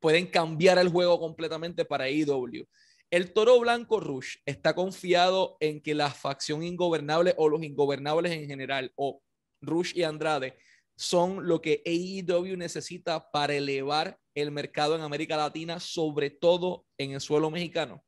pueden 0.00 0.26
cambiar 0.26 0.78
el 0.78 0.88
juego 0.88 1.18
completamente 1.18 1.84
para 1.84 2.08
IW. 2.10 2.66
El 3.10 3.32
Toro 3.32 3.60
Blanco 3.60 4.00
Rush 4.00 4.36
está 4.44 4.74
confiado 4.74 5.56
en 5.60 5.80
que 5.80 5.94
la 5.94 6.10
facción 6.10 6.62
ingobernable 6.62 7.34
o 7.36 7.48
los 7.48 7.62
ingobernables 7.62 8.32
en 8.32 8.46
general, 8.46 8.92
o 8.96 9.22
Rush 9.60 9.92
y 9.94 10.02
Andrade, 10.02 10.56
son 10.96 11.46
lo 11.46 11.60
que 11.60 11.82
AEW 11.86 12.56
necesita 12.56 13.30
para 13.30 13.54
elevar 13.54 14.18
el 14.34 14.50
mercado 14.50 14.96
en 14.96 15.02
América 15.02 15.36
Latina, 15.36 15.78
sobre 15.78 16.30
todo 16.30 16.86
en 16.98 17.12
el 17.12 17.20
suelo 17.20 17.50
mexicano? 17.50 18.04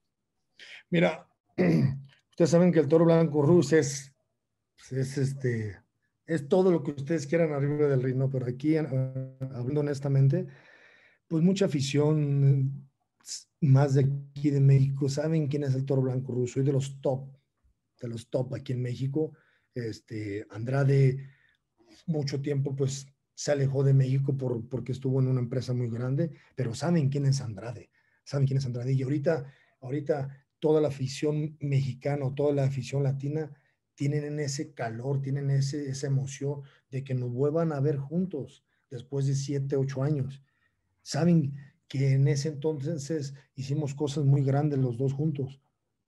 Mira, 0.90 1.28
ustedes 2.30 2.50
saben 2.50 2.72
que 2.72 2.80
el 2.80 2.88
Toro 2.88 3.04
Blanco 3.04 3.42
Rush 3.42 3.74
es, 3.74 4.14
es, 4.90 5.18
este, 5.18 5.78
es 6.26 6.48
todo 6.48 6.72
lo 6.72 6.82
que 6.82 6.90
ustedes 6.92 7.26
quieran 7.26 7.52
arriba 7.52 7.86
del 7.86 8.02
ritmo, 8.02 8.30
pero 8.30 8.46
aquí, 8.46 8.76
hablando 8.76 9.80
honestamente, 9.80 10.46
pues 11.28 11.44
mucha 11.44 11.66
afición 11.66 12.88
más 13.60 13.94
de 13.94 14.10
aquí 14.34 14.50
de 14.50 14.60
México 14.60 15.08
saben 15.08 15.48
quién 15.48 15.64
es 15.64 15.74
el 15.74 15.84
Toro 15.84 16.02
Blanco 16.02 16.32
Rush. 16.32 16.54
Soy 16.54 16.64
de 16.64 16.72
los 16.72 17.00
top, 17.00 17.28
de 18.00 18.08
los 18.08 18.28
top 18.30 18.54
aquí 18.54 18.72
en 18.72 18.82
México. 18.82 19.32
Este, 19.74 20.46
Andrade 20.50 21.28
mucho 22.06 22.40
tiempo 22.40 22.74
pues 22.74 23.06
se 23.34 23.52
alejó 23.52 23.84
de 23.84 23.94
México 23.94 24.36
por, 24.36 24.68
porque 24.68 24.92
estuvo 24.92 25.20
en 25.20 25.28
una 25.28 25.40
empresa 25.40 25.72
muy 25.72 25.88
grande, 25.88 26.32
pero 26.56 26.74
saben 26.74 27.08
quién 27.08 27.26
es 27.26 27.40
Andrade, 27.40 27.90
saben 28.24 28.46
quién 28.46 28.58
es 28.58 28.66
Andrade. 28.66 28.92
Y 28.94 29.02
ahorita, 29.02 29.52
ahorita 29.80 30.44
toda 30.58 30.80
la 30.80 30.88
afición 30.88 31.56
mexicana, 31.60 32.34
toda 32.34 32.52
la 32.52 32.64
afición 32.64 33.04
latina 33.04 33.52
tienen 33.94 34.40
ese 34.40 34.72
calor, 34.72 35.20
tienen 35.20 35.50
ese, 35.50 35.88
esa 35.88 36.06
emoción 36.06 36.62
de 36.90 37.04
que 37.04 37.14
nos 37.14 37.30
vuelvan 37.30 37.72
a 37.72 37.80
ver 37.80 37.96
juntos 37.96 38.64
después 38.90 39.26
de 39.26 39.34
siete, 39.34 39.76
ocho 39.76 40.02
años. 40.02 40.42
Saben 41.08 41.54
que 41.88 42.12
en 42.12 42.28
ese 42.28 42.50
entonces 42.50 43.32
hicimos 43.54 43.94
cosas 43.94 44.26
muy 44.26 44.44
grandes 44.44 44.78
los 44.78 44.98
dos 44.98 45.14
juntos, 45.14 45.58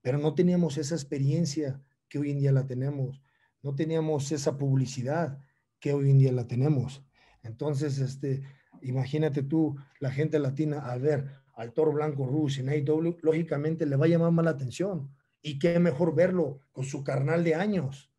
pero 0.03 0.19
no 0.19 0.35
teníamos 0.35 0.77
esa 0.77 0.95
experiencia 0.95 1.83
que 2.07 2.19
hoy 2.19 2.33
en 2.33 2.39
día 2.39 2.53
la 2.53 2.67
tenemos, 2.67 3.23
no 3.63 3.75
teníamos 3.75 4.31
esa 4.31 4.59
publicidad, 4.59 5.39
que 5.79 5.95
hoy 5.95 6.11
en 6.11 6.19
día 6.19 6.33
la 6.33 6.47
tenemos. 6.47 7.03
Entonces, 7.43 7.99
este, 7.99 8.43
imagínate 8.83 9.43
tú, 9.43 9.75
la 10.01 10.11
gente 10.11 10.39
latina 10.39 10.81
al 10.81 11.01
ver 11.01 11.31
al 11.55 11.73
toro 11.73 11.93
blanco 11.93 12.27
Rush 12.27 12.61
en 12.61 12.69
AEW, 12.69 13.17
lógicamente 13.23 13.87
le 13.87 13.97
va 13.97 14.05
a 14.05 14.09
llamar 14.09 14.33
más 14.33 14.45
la 14.45 14.51
atención. 14.51 15.17
Y 15.41 15.59
qué 15.59 15.79
mejor 15.79 16.15
verlo 16.15 16.61
con 16.73 16.85
su 16.85 17.03
carnal 17.05 17.43
de 17.43 17.55
años. 17.55 18.13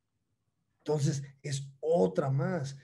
Entonces, 0.80 1.22
es 1.44 1.72
otra 1.80 2.32
más. 2.32 2.76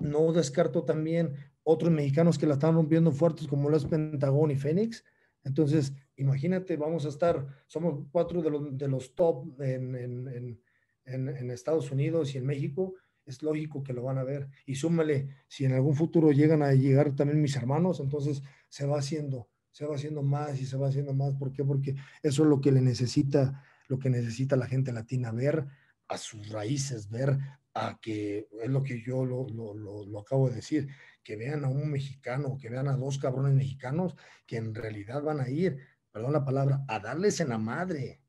No 0.00 0.32
descarto 0.32 0.84
también 0.84 1.53
otros 1.64 1.90
mexicanos 1.90 2.38
que 2.38 2.46
la 2.46 2.54
están 2.54 2.74
rompiendo 2.74 3.10
fuertes 3.10 3.48
como 3.48 3.68
los 3.68 3.86
Pentagón 3.86 4.50
y 4.50 4.56
Fénix. 4.56 5.04
Entonces, 5.42 5.92
imagínate, 6.16 6.76
vamos 6.76 7.04
a 7.04 7.08
estar, 7.08 7.46
somos 7.66 8.06
cuatro 8.12 8.40
de 8.40 8.50
los, 8.50 8.78
de 8.78 8.88
los 8.88 9.14
top 9.14 9.60
en, 9.60 9.94
en, 9.96 10.60
en, 11.04 11.28
en 11.28 11.50
Estados 11.50 11.90
Unidos 11.90 12.34
y 12.34 12.38
en 12.38 12.46
México 12.46 12.94
es 13.26 13.42
lógico 13.42 13.82
que 13.82 13.92
lo 13.92 14.02
van 14.02 14.18
a 14.18 14.24
ver. 14.24 14.48
Y 14.66 14.74
súmale, 14.74 15.28
si 15.48 15.64
en 15.64 15.72
algún 15.72 15.94
futuro 15.94 16.32
llegan 16.32 16.62
a 16.62 16.72
llegar 16.74 17.14
también 17.14 17.40
mis 17.40 17.56
hermanos, 17.56 18.00
entonces 18.00 18.42
se 18.68 18.86
va 18.86 18.98
haciendo, 18.98 19.48
se 19.70 19.86
va 19.86 19.96
haciendo 19.96 20.22
más 20.22 20.60
y 20.60 20.66
se 20.66 20.76
va 20.76 20.88
haciendo 20.88 21.14
más. 21.14 21.34
¿Por 21.34 21.52
qué? 21.52 21.64
Porque 21.64 21.94
eso 22.22 22.42
es 22.42 22.48
lo 22.48 22.60
que 22.60 22.72
le 22.72 22.80
necesita, 22.80 23.64
lo 23.88 23.98
que 23.98 24.10
necesita 24.10 24.56
la 24.56 24.66
gente 24.66 24.92
latina, 24.92 25.32
ver 25.32 25.66
a 26.08 26.18
sus 26.18 26.50
raíces, 26.50 27.08
ver 27.08 27.38
a 27.72 27.98
que, 28.00 28.48
es 28.62 28.70
lo 28.70 28.82
que 28.82 29.02
yo 29.02 29.24
lo, 29.24 29.48
lo, 29.48 29.74
lo, 29.74 30.20
acabo 30.20 30.48
de 30.48 30.56
decir, 30.56 30.88
que 31.24 31.36
vean 31.36 31.64
a 31.64 31.68
un 31.68 31.90
mexicano, 31.90 32.58
que 32.58 32.68
vean 32.68 32.86
a 32.86 32.96
dos 32.96 33.18
cabrones 33.18 33.54
mexicanos 33.54 34.14
que 34.46 34.58
en 34.58 34.74
realidad 34.74 35.22
van 35.22 35.40
a 35.40 35.48
ir, 35.48 35.78
perdón 36.12 36.34
la 36.34 36.44
palabra, 36.44 36.84
a 36.86 37.00
darles 37.00 37.40
en 37.40 37.48
la 37.48 37.58
madre, 37.58 38.20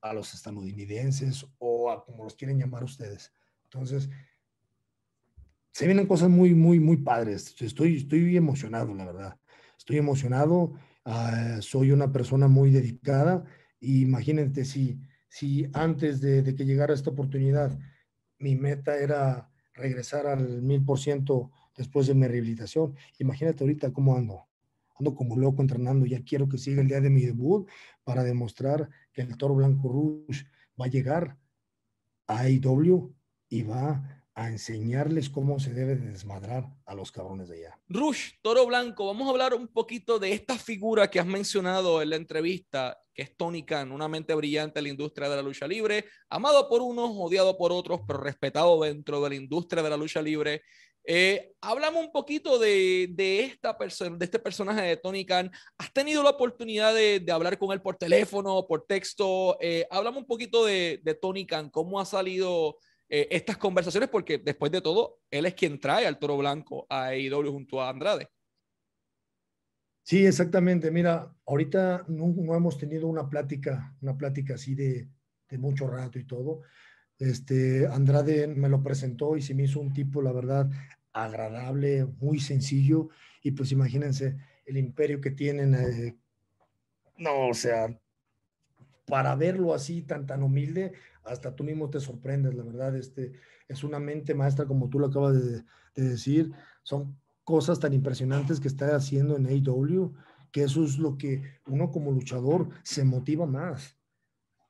a 0.00 0.14
los 0.14 0.32
estadounidenses 0.34 1.46
o 1.58 1.90
a 1.90 2.04
como 2.04 2.24
los 2.24 2.34
quieren 2.34 2.58
llamar 2.58 2.84
ustedes. 2.84 3.32
Entonces, 3.64 4.08
se 5.72 5.86
vienen 5.86 6.06
cosas 6.06 6.28
muy, 6.28 6.54
muy, 6.54 6.80
muy 6.80 6.98
padres. 6.98 7.54
Estoy, 7.60 7.96
estoy 7.96 8.36
emocionado, 8.36 8.94
la 8.94 9.04
verdad. 9.04 9.40
Estoy 9.78 9.98
emocionado. 9.98 10.74
Ah, 11.04 11.58
soy 11.60 11.92
una 11.92 12.12
persona 12.12 12.46
muy 12.48 12.70
dedicada. 12.70 13.44
Y 13.80 14.02
imagínate 14.02 14.64
si, 14.64 15.00
si 15.28 15.68
antes 15.72 16.20
de, 16.20 16.42
de, 16.42 16.54
que 16.54 16.66
llegara 16.66 16.92
esta 16.92 17.10
oportunidad, 17.10 17.78
mi 18.38 18.54
meta 18.54 18.96
era 18.96 19.51
regresar 19.74 20.26
al 20.26 20.62
mil 20.62 20.84
por 20.84 20.98
ciento 20.98 21.50
después 21.76 22.06
de 22.06 22.14
mi 22.14 22.26
rehabilitación. 22.26 22.94
Imagínate 23.18 23.64
ahorita 23.64 23.92
cómo 23.92 24.16
ando 24.16 24.46
ando 24.98 25.14
como 25.14 25.36
loco 25.36 25.62
entrenando, 25.62 26.06
ya 26.06 26.22
quiero 26.22 26.48
que 26.48 26.58
siga 26.58 26.80
el 26.80 26.88
día 26.88 27.00
de 27.00 27.10
mi 27.10 27.22
debut 27.22 27.68
para 28.04 28.22
demostrar 28.22 28.88
que 29.12 29.22
el 29.22 29.36
Toro 29.36 29.54
Blanco 29.54 29.88
Rush 29.88 30.44
va 30.80 30.86
a 30.86 30.88
llegar 30.88 31.38
a 32.26 32.42
AEW 32.42 33.14
y 33.48 33.62
va 33.62 34.24
a 34.34 34.48
enseñarles 34.48 35.28
cómo 35.28 35.60
se 35.60 35.74
debe 35.74 35.96
desmadrar 35.96 36.72
a 36.86 36.94
los 36.94 37.12
cabrones 37.12 37.48
de 37.48 37.58
allá. 37.58 37.80
Rush, 37.88 38.32
Toro 38.40 38.66
Blanco, 38.66 39.06
vamos 39.06 39.26
a 39.26 39.30
hablar 39.30 39.54
un 39.54 39.68
poquito 39.68 40.18
de 40.18 40.32
esta 40.32 40.56
figura 40.56 41.10
que 41.10 41.20
has 41.20 41.26
mencionado 41.26 42.00
en 42.00 42.10
la 42.10 42.16
entrevista, 42.16 43.01
que 43.14 43.22
es 43.22 43.36
Tony 43.36 43.64
Khan, 43.64 43.92
una 43.92 44.08
mente 44.08 44.34
brillante 44.34 44.80
en 44.80 44.84
la 44.84 44.90
industria 44.90 45.28
de 45.28 45.36
la 45.36 45.42
lucha 45.42 45.66
libre, 45.66 46.06
amado 46.28 46.68
por 46.68 46.82
unos, 46.82 47.10
odiado 47.14 47.56
por 47.56 47.72
otros, 47.72 48.00
pero 48.06 48.20
respetado 48.20 48.82
dentro 48.82 49.22
de 49.22 49.30
la 49.30 49.34
industria 49.34 49.82
de 49.82 49.90
la 49.90 49.96
lucha 49.96 50.22
libre. 50.22 50.62
Eh, 51.04 51.52
hablamos 51.60 52.04
un 52.04 52.12
poquito 52.12 52.58
de, 52.58 53.12
esta 53.40 53.76
persona, 53.76 54.16
de 54.16 54.24
este 54.24 54.38
personaje 54.38 54.82
de 54.82 54.96
Tony 54.96 55.24
Khan. 55.24 55.50
¿Has 55.78 55.92
tenido 55.92 56.22
la 56.22 56.30
oportunidad 56.30 56.94
de, 56.94 57.24
hablar 57.32 57.58
con 57.58 57.72
él 57.72 57.82
por 57.82 57.96
teléfono, 57.96 58.66
por 58.66 58.86
texto? 58.86 59.58
Eh, 59.60 59.86
hablamos 59.90 60.20
un 60.20 60.26
poquito 60.26 60.64
de, 60.64 61.00
de, 61.02 61.14
Tony 61.14 61.44
Khan, 61.44 61.70
cómo 61.70 62.00
ha 62.00 62.04
salido 62.04 62.76
eh, 63.08 63.28
estas 63.30 63.58
conversaciones, 63.58 64.08
porque 64.08 64.38
después 64.38 64.72
de 64.72 64.80
todo, 64.80 65.18
él 65.30 65.44
es 65.44 65.54
quien 65.54 65.78
trae 65.78 66.06
al 66.06 66.18
Toro 66.18 66.38
Blanco 66.38 66.86
a 66.88 67.08
AEW 67.08 67.52
junto 67.52 67.80
a 67.80 67.88
Andrade. 67.88 68.28
Sí, 70.02 70.26
exactamente. 70.26 70.90
Mira, 70.90 71.34
ahorita 71.46 72.04
no, 72.08 72.34
no 72.36 72.54
hemos 72.54 72.76
tenido 72.78 73.06
una 73.06 73.28
plática, 73.28 73.96
una 74.00 74.16
plática 74.16 74.54
así 74.54 74.74
de, 74.74 75.08
de 75.48 75.58
mucho 75.58 75.86
rato 75.86 76.18
y 76.18 76.24
todo. 76.24 76.62
Este, 77.18 77.86
Andrade 77.86 78.48
me 78.48 78.68
lo 78.68 78.82
presentó 78.82 79.36
y 79.36 79.42
se 79.42 79.54
me 79.54 79.64
hizo 79.64 79.80
un 79.80 79.92
tipo, 79.92 80.22
la 80.22 80.32
verdad, 80.32 80.68
agradable, 81.12 82.04
muy 82.18 82.40
sencillo. 82.40 83.10
Y 83.42 83.52
pues 83.52 83.70
imagínense 83.70 84.36
el 84.66 84.76
imperio 84.76 85.20
que 85.20 85.30
tienen. 85.30 85.74
Eh, 85.74 86.16
no, 87.18 87.48
o 87.48 87.54
sea, 87.54 87.96
para 89.06 89.36
verlo 89.36 89.74
así 89.74 90.02
tan, 90.02 90.26
tan 90.26 90.42
humilde, 90.42 90.92
hasta 91.24 91.54
tú 91.54 91.62
mismo 91.62 91.90
te 91.90 92.00
sorprendes, 92.00 92.54
la 92.54 92.64
verdad. 92.64 92.96
Este, 92.96 93.32
es 93.68 93.84
una 93.84 94.00
mente 94.00 94.34
maestra, 94.34 94.66
como 94.66 94.88
tú 94.88 94.98
lo 94.98 95.06
acabas 95.06 95.34
de, 95.34 95.64
de 95.94 96.08
decir. 96.08 96.52
Son 96.82 97.21
cosas 97.44 97.80
tan 97.80 97.92
impresionantes 97.92 98.60
que 98.60 98.68
está 98.68 98.94
haciendo 98.96 99.36
en 99.36 99.46
AEW, 99.46 100.14
que 100.50 100.64
eso 100.64 100.84
es 100.84 100.98
lo 100.98 101.16
que 101.16 101.42
uno 101.66 101.90
como 101.90 102.12
luchador 102.12 102.68
se 102.82 103.04
motiva 103.04 103.46
más 103.46 103.96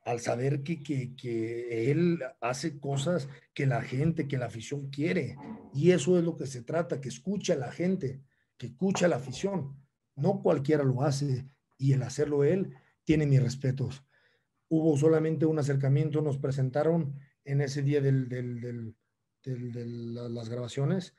al 0.04 0.20
saber 0.20 0.62
que, 0.62 0.82
que, 0.82 1.14
que, 1.14 1.90
él 1.90 2.18
hace 2.40 2.78
cosas 2.80 3.28
que 3.54 3.66
la 3.66 3.82
gente, 3.82 4.26
que 4.26 4.38
la 4.38 4.46
afición 4.46 4.90
quiere. 4.90 5.36
Y 5.74 5.92
eso 5.92 6.18
es 6.18 6.24
lo 6.24 6.36
que 6.36 6.46
se 6.46 6.62
trata, 6.62 7.00
que 7.00 7.08
escucha 7.08 7.52
a 7.52 7.56
la 7.56 7.70
gente, 7.70 8.20
que 8.56 8.66
escucha 8.66 9.06
a 9.06 9.08
la 9.08 9.16
afición. 9.16 9.76
No 10.16 10.42
cualquiera 10.42 10.82
lo 10.82 11.02
hace 11.02 11.46
y 11.78 11.92
el 11.92 12.02
hacerlo 12.02 12.44
él 12.44 12.74
tiene 13.04 13.26
mis 13.26 13.42
respetos. 13.42 14.04
Hubo 14.68 14.96
solamente 14.96 15.46
un 15.46 15.58
acercamiento, 15.58 16.20
nos 16.20 16.38
presentaron 16.38 17.14
en 17.44 17.60
ese 17.60 17.82
día 17.82 18.00
del, 18.00 18.28
del, 18.28 18.60
del, 18.60 19.72
de 19.72 19.86
las 20.30 20.48
grabaciones 20.48 21.14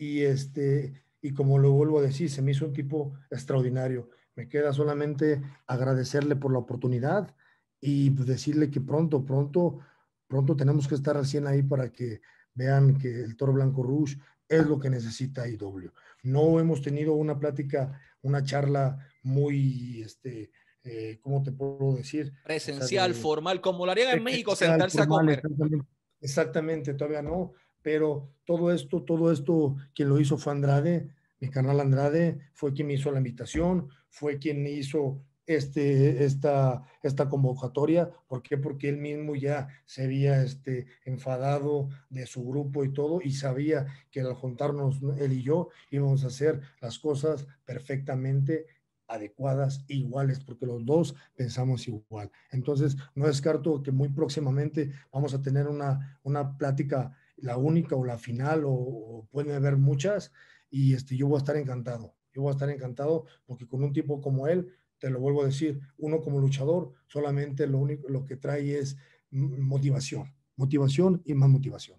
y, 0.00 0.22
este, 0.22 0.94
y 1.20 1.34
como 1.34 1.58
lo 1.58 1.72
vuelvo 1.72 1.98
a 1.98 2.02
decir, 2.02 2.30
se 2.30 2.40
me 2.40 2.52
hizo 2.52 2.64
un 2.64 2.72
tipo 2.72 3.12
extraordinario. 3.30 4.08
Me 4.34 4.48
queda 4.48 4.72
solamente 4.72 5.42
agradecerle 5.66 6.36
por 6.36 6.52
la 6.52 6.58
oportunidad 6.58 7.36
y 7.82 8.08
pues, 8.10 8.26
decirle 8.26 8.70
que 8.70 8.80
pronto, 8.80 9.26
pronto, 9.26 9.80
pronto 10.26 10.56
tenemos 10.56 10.88
que 10.88 10.94
estar 10.94 11.14
recién 11.14 11.46
ahí 11.46 11.62
para 11.62 11.92
que 11.92 12.22
vean 12.54 12.96
que 12.96 13.20
el 13.20 13.36
Toro 13.36 13.52
Blanco 13.52 13.82
Rouge 13.82 14.16
es 14.48 14.66
lo 14.66 14.80
que 14.80 14.88
necesita 14.88 15.46
IW. 15.46 15.90
No 16.22 16.58
hemos 16.58 16.80
tenido 16.80 17.12
una 17.12 17.38
plática, 17.38 18.00
una 18.22 18.42
charla 18.42 19.06
muy, 19.22 20.00
este, 20.00 20.50
eh, 20.82 21.18
¿cómo 21.20 21.42
te 21.42 21.52
puedo 21.52 21.94
decir? 21.96 22.32
Presencial, 22.42 23.12
formal, 23.12 23.60
como 23.60 23.84
lo 23.84 23.92
harían 23.92 24.16
en 24.16 24.24
México, 24.24 24.56
sentarse 24.56 25.02
a 25.02 25.06
comer. 25.06 25.40
Exactamente, 25.40 25.86
exactamente, 26.22 26.94
todavía 26.94 27.20
no. 27.20 27.52
Pero 27.82 28.28
todo 28.44 28.72
esto, 28.72 29.02
todo 29.02 29.32
esto, 29.32 29.76
quien 29.94 30.08
lo 30.08 30.20
hizo 30.20 30.38
fue 30.38 30.52
Andrade, 30.52 31.10
mi 31.40 31.48
canal 31.48 31.80
Andrade, 31.80 32.38
fue 32.52 32.72
quien 32.72 32.88
me 32.88 32.94
hizo 32.94 33.10
la 33.10 33.18
invitación, 33.18 33.88
fue 34.10 34.38
quien 34.38 34.66
hizo 34.66 35.22
este, 35.46 36.24
esta, 36.24 36.84
esta 37.02 37.28
convocatoria. 37.28 38.10
¿Por 38.28 38.42
qué? 38.42 38.56
Porque 38.56 38.88
él 38.88 38.98
mismo 38.98 39.34
ya 39.34 39.68
se 39.84 40.04
había 40.04 40.42
este, 40.42 40.86
enfadado 41.04 41.88
de 42.08 42.26
su 42.26 42.46
grupo 42.46 42.84
y 42.84 42.92
todo 42.92 43.20
y 43.22 43.32
sabía 43.32 43.86
que 44.10 44.20
al 44.20 44.34
juntarnos 44.34 45.00
él 45.18 45.32
y 45.32 45.42
yo 45.42 45.70
íbamos 45.90 46.22
a 46.24 46.28
hacer 46.28 46.60
las 46.80 46.98
cosas 46.98 47.46
perfectamente 47.64 48.66
adecuadas, 49.08 49.84
iguales, 49.88 50.40
porque 50.40 50.66
los 50.66 50.86
dos 50.86 51.16
pensamos 51.34 51.88
igual. 51.88 52.30
Entonces, 52.52 52.96
no 53.14 53.26
descarto 53.26 53.82
que 53.82 53.90
muy 53.90 54.08
próximamente 54.08 54.92
vamos 55.12 55.34
a 55.34 55.42
tener 55.42 55.66
una, 55.66 56.20
una 56.22 56.56
plática, 56.56 57.12
la 57.42 57.56
única 57.56 57.96
o 57.96 58.04
la 58.04 58.18
final, 58.18 58.64
o, 58.64 58.70
o 58.72 59.28
pueden 59.30 59.54
haber 59.54 59.76
muchas, 59.76 60.32
y 60.70 60.94
este, 60.94 61.16
yo 61.16 61.26
voy 61.26 61.36
a 61.36 61.38
estar 61.38 61.56
encantado. 61.56 62.14
Yo 62.32 62.42
voy 62.42 62.50
a 62.50 62.52
estar 62.52 62.70
encantado 62.70 63.26
porque 63.44 63.66
con 63.66 63.82
un 63.82 63.92
tipo 63.92 64.20
como 64.20 64.46
él 64.46 64.72
te 64.98 65.10
lo 65.10 65.18
vuelvo 65.18 65.42
a 65.42 65.46
decir, 65.46 65.80
uno 65.98 66.20
como 66.20 66.38
luchador 66.38 66.92
solamente 67.06 67.66
lo 67.66 67.78
único 67.78 68.08
lo 68.08 68.24
que 68.24 68.36
trae 68.36 68.78
es 68.78 68.96
motivación, 69.30 70.32
motivación 70.56 71.22
y 71.24 71.34
más 71.34 71.48
motivación. 71.48 71.98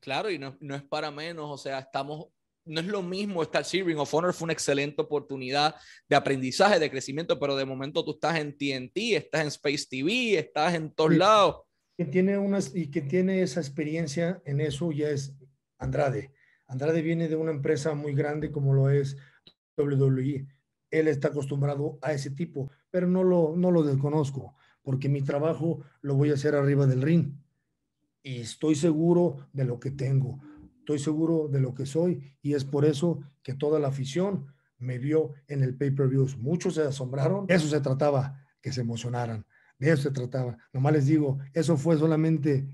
Claro, 0.00 0.30
y 0.30 0.38
no, 0.38 0.56
no 0.60 0.74
es 0.74 0.82
para 0.82 1.10
menos, 1.10 1.50
o 1.50 1.58
sea, 1.58 1.78
estamos 1.78 2.28
no 2.66 2.80
es 2.80 2.86
lo 2.86 3.02
mismo 3.02 3.42
estar 3.42 3.64
sí, 3.64 3.82
Ring 3.82 3.98
of 3.98 4.14
Honor 4.14 4.32
fue 4.32 4.46
una 4.46 4.54
excelente 4.54 5.02
oportunidad 5.02 5.74
de 6.08 6.16
aprendizaje, 6.16 6.78
de 6.78 6.90
crecimiento, 6.90 7.38
pero 7.38 7.56
de 7.56 7.64
momento 7.66 8.04
tú 8.04 8.12
estás 8.12 8.38
en 8.38 8.56
TNT, 8.56 9.16
estás 9.16 9.42
en 9.42 9.48
Space 9.48 9.86
TV, 9.88 10.38
estás 10.38 10.74
en 10.74 10.90
todos 10.94 11.14
lados. 11.14 11.56
Quien 11.96 12.10
tiene 12.10 12.38
unas 12.38 12.74
y 12.74 12.90
que 12.90 13.02
tiene 13.02 13.42
esa 13.42 13.60
experiencia 13.60 14.42
en 14.44 14.60
eso 14.60 14.90
ya 14.92 15.10
es 15.10 15.36
Andrade. 15.78 16.32
Andrade 16.66 17.02
viene 17.02 17.28
de 17.28 17.36
una 17.36 17.52
empresa 17.52 17.94
muy 17.94 18.14
grande 18.14 18.50
como 18.50 18.74
lo 18.74 18.90
es 18.90 19.16
WWE 19.76 20.46
él 21.00 21.08
está 21.08 21.28
acostumbrado 21.28 21.98
a 22.02 22.12
ese 22.12 22.30
tipo, 22.30 22.70
pero 22.90 23.08
no 23.08 23.24
lo, 23.24 23.54
no 23.56 23.70
lo 23.70 23.82
desconozco, 23.82 24.54
porque 24.82 25.08
mi 25.08 25.22
trabajo 25.22 25.80
lo 26.02 26.14
voy 26.14 26.30
a 26.30 26.34
hacer 26.34 26.54
arriba 26.54 26.86
del 26.86 27.02
ring. 27.02 27.32
Y 28.22 28.40
estoy 28.40 28.76
seguro 28.76 29.48
de 29.52 29.64
lo 29.64 29.80
que 29.80 29.90
tengo, 29.90 30.40
estoy 30.78 30.98
seguro 30.98 31.48
de 31.48 31.60
lo 31.60 31.74
que 31.74 31.84
soy, 31.84 32.36
y 32.42 32.54
es 32.54 32.64
por 32.64 32.84
eso 32.84 33.20
que 33.42 33.54
toda 33.54 33.80
la 33.80 33.88
afición 33.88 34.46
me 34.78 34.98
vio 34.98 35.32
en 35.48 35.62
el 35.62 35.76
pay-per-view. 35.76 36.28
Muchos 36.38 36.74
se 36.74 36.82
asombraron, 36.82 37.46
eso 37.48 37.66
se 37.66 37.80
trataba, 37.80 38.40
que 38.60 38.72
se 38.72 38.82
emocionaran, 38.82 39.46
de 39.78 39.90
eso 39.90 40.02
se 40.04 40.10
trataba. 40.10 40.56
Nomás 40.72 40.92
les 40.92 41.06
digo, 41.06 41.38
eso 41.52 41.76
fue 41.76 41.98
solamente 41.98 42.66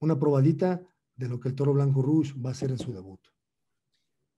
una 0.00 0.18
probadita 0.18 0.80
de 1.16 1.28
lo 1.28 1.40
que 1.40 1.48
el 1.48 1.54
Toro 1.54 1.72
Blanco 1.72 2.02
Rouge 2.02 2.34
va 2.34 2.50
a 2.50 2.52
hacer 2.52 2.70
en 2.70 2.78
su 2.78 2.92
debut. 2.92 3.20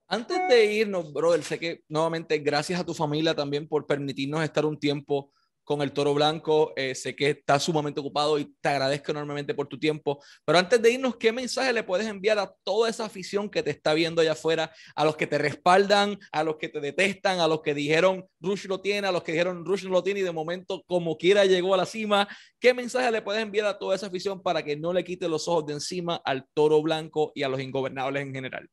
Antes 0.07 0.39
de 0.49 0.73
irnos, 0.73 1.13
brother, 1.13 1.41
sé 1.43 1.57
que 1.57 1.85
nuevamente 1.87 2.37
gracias 2.39 2.79
a 2.79 2.85
tu 2.85 2.93
familia 2.93 3.33
también 3.33 3.67
por 3.67 3.87
permitirnos 3.87 4.43
estar 4.43 4.65
un 4.65 4.77
tiempo 4.77 5.31
con 5.71 5.81
el 5.81 5.93
Toro 5.93 6.13
Blanco. 6.13 6.73
Eh, 6.75 6.93
sé 6.95 7.15
que 7.15 7.29
estás 7.29 7.63
sumamente 7.63 8.01
ocupado 8.01 8.37
y 8.37 8.53
te 8.59 8.67
agradezco 8.67 9.11
enormemente 9.11 9.53
por 9.53 9.67
tu 9.67 9.79
tiempo. 9.79 10.21
Pero 10.43 10.57
antes 10.57 10.81
de 10.81 10.91
irnos, 10.91 11.15
¿qué 11.15 11.31
mensaje 11.31 11.71
le 11.71 11.83
puedes 11.83 12.07
enviar 12.07 12.37
a 12.39 12.53
toda 12.65 12.89
esa 12.89 13.05
afición 13.05 13.49
que 13.49 13.63
te 13.63 13.69
está 13.69 13.93
viendo 13.93 14.21
allá 14.21 14.33
afuera? 14.33 14.73
A 14.95 15.05
los 15.05 15.15
que 15.15 15.27
te 15.27 15.37
respaldan, 15.37 16.19
a 16.33 16.43
los 16.43 16.57
que 16.57 16.67
te 16.67 16.81
detestan, 16.81 17.39
a 17.39 17.47
los 17.47 17.61
que 17.61 17.73
dijeron 17.73 18.27
Rush 18.41 18.65
lo 18.65 18.81
tiene, 18.81 19.07
a 19.07 19.13
los 19.13 19.23
que 19.23 19.31
dijeron 19.31 19.65
Rush 19.65 19.85
no 19.85 19.91
lo 19.91 20.03
tiene 20.03 20.19
y 20.19 20.23
de 20.23 20.33
momento 20.33 20.83
como 20.85 21.17
quiera 21.17 21.45
llegó 21.45 21.73
a 21.73 21.77
la 21.77 21.85
cima. 21.85 22.27
¿Qué 22.59 22.73
mensaje 22.73 23.09
le 23.09 23.21
puedes 23.21 23.41
enviar 23.41 23.67
a 23.67 23.79
toda 23.79 23.95
esa 23.95 24.07
afición 24.07 24.43
para 24.43 24.65
que 24.65 24.75
no 24.75 24.91
le 24.91 25.05
quite 25.05 25.29
los 25.29 25.47
ojos 25.47 25.67
de 25.67 25.73
encima 25.73 26.21
al 26.25 26.45
Toro 26.53 26.81
Blanco 26.81 27.31
y 27.33 27.43
a 27.43 27.47
los 27.47 27.61
ingobernables 27.61 28.23
en 28.23 28.33
general? 28.33 28.69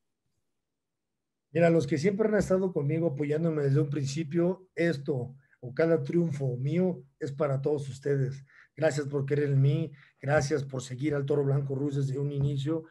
Mira, 1.53 1.71
los 1.71 1.87
que 1.87 1.97
siempre 1.97 2.27
han 2.27 2.35
estado 2.35 2.73
conmigo 2.73 3.07
apoyándome 3.07 3.63
desde 3.63 3.81
un 3.81 3.89
principio, 3.89 4.67
esto 4.75 5.37
o 5.61 5.75
cada 5.75 6.03
triunfo 6.03 6.57
mío 6.57 7.03
es 7.18 7.33
para 7.33 7.61
todos 7.61 7.88
ustedes. 7.88 8.44
Gracias 8.77 9.07
por 9.07 9.27
querer 9.27 9.51
en 9.51 9.61
mí, 9.61 9.92
gracias 10.21 10.64
por 10.64 10.83
seguir 10.83 11.14
al 11.14 11.27
Toro 11.27 11.44
Blanco 11.44 11.75
Ruz 11.75 11.97
desde 11.97 12.18
un 12.18 12.31
inicio. 12.31 12.85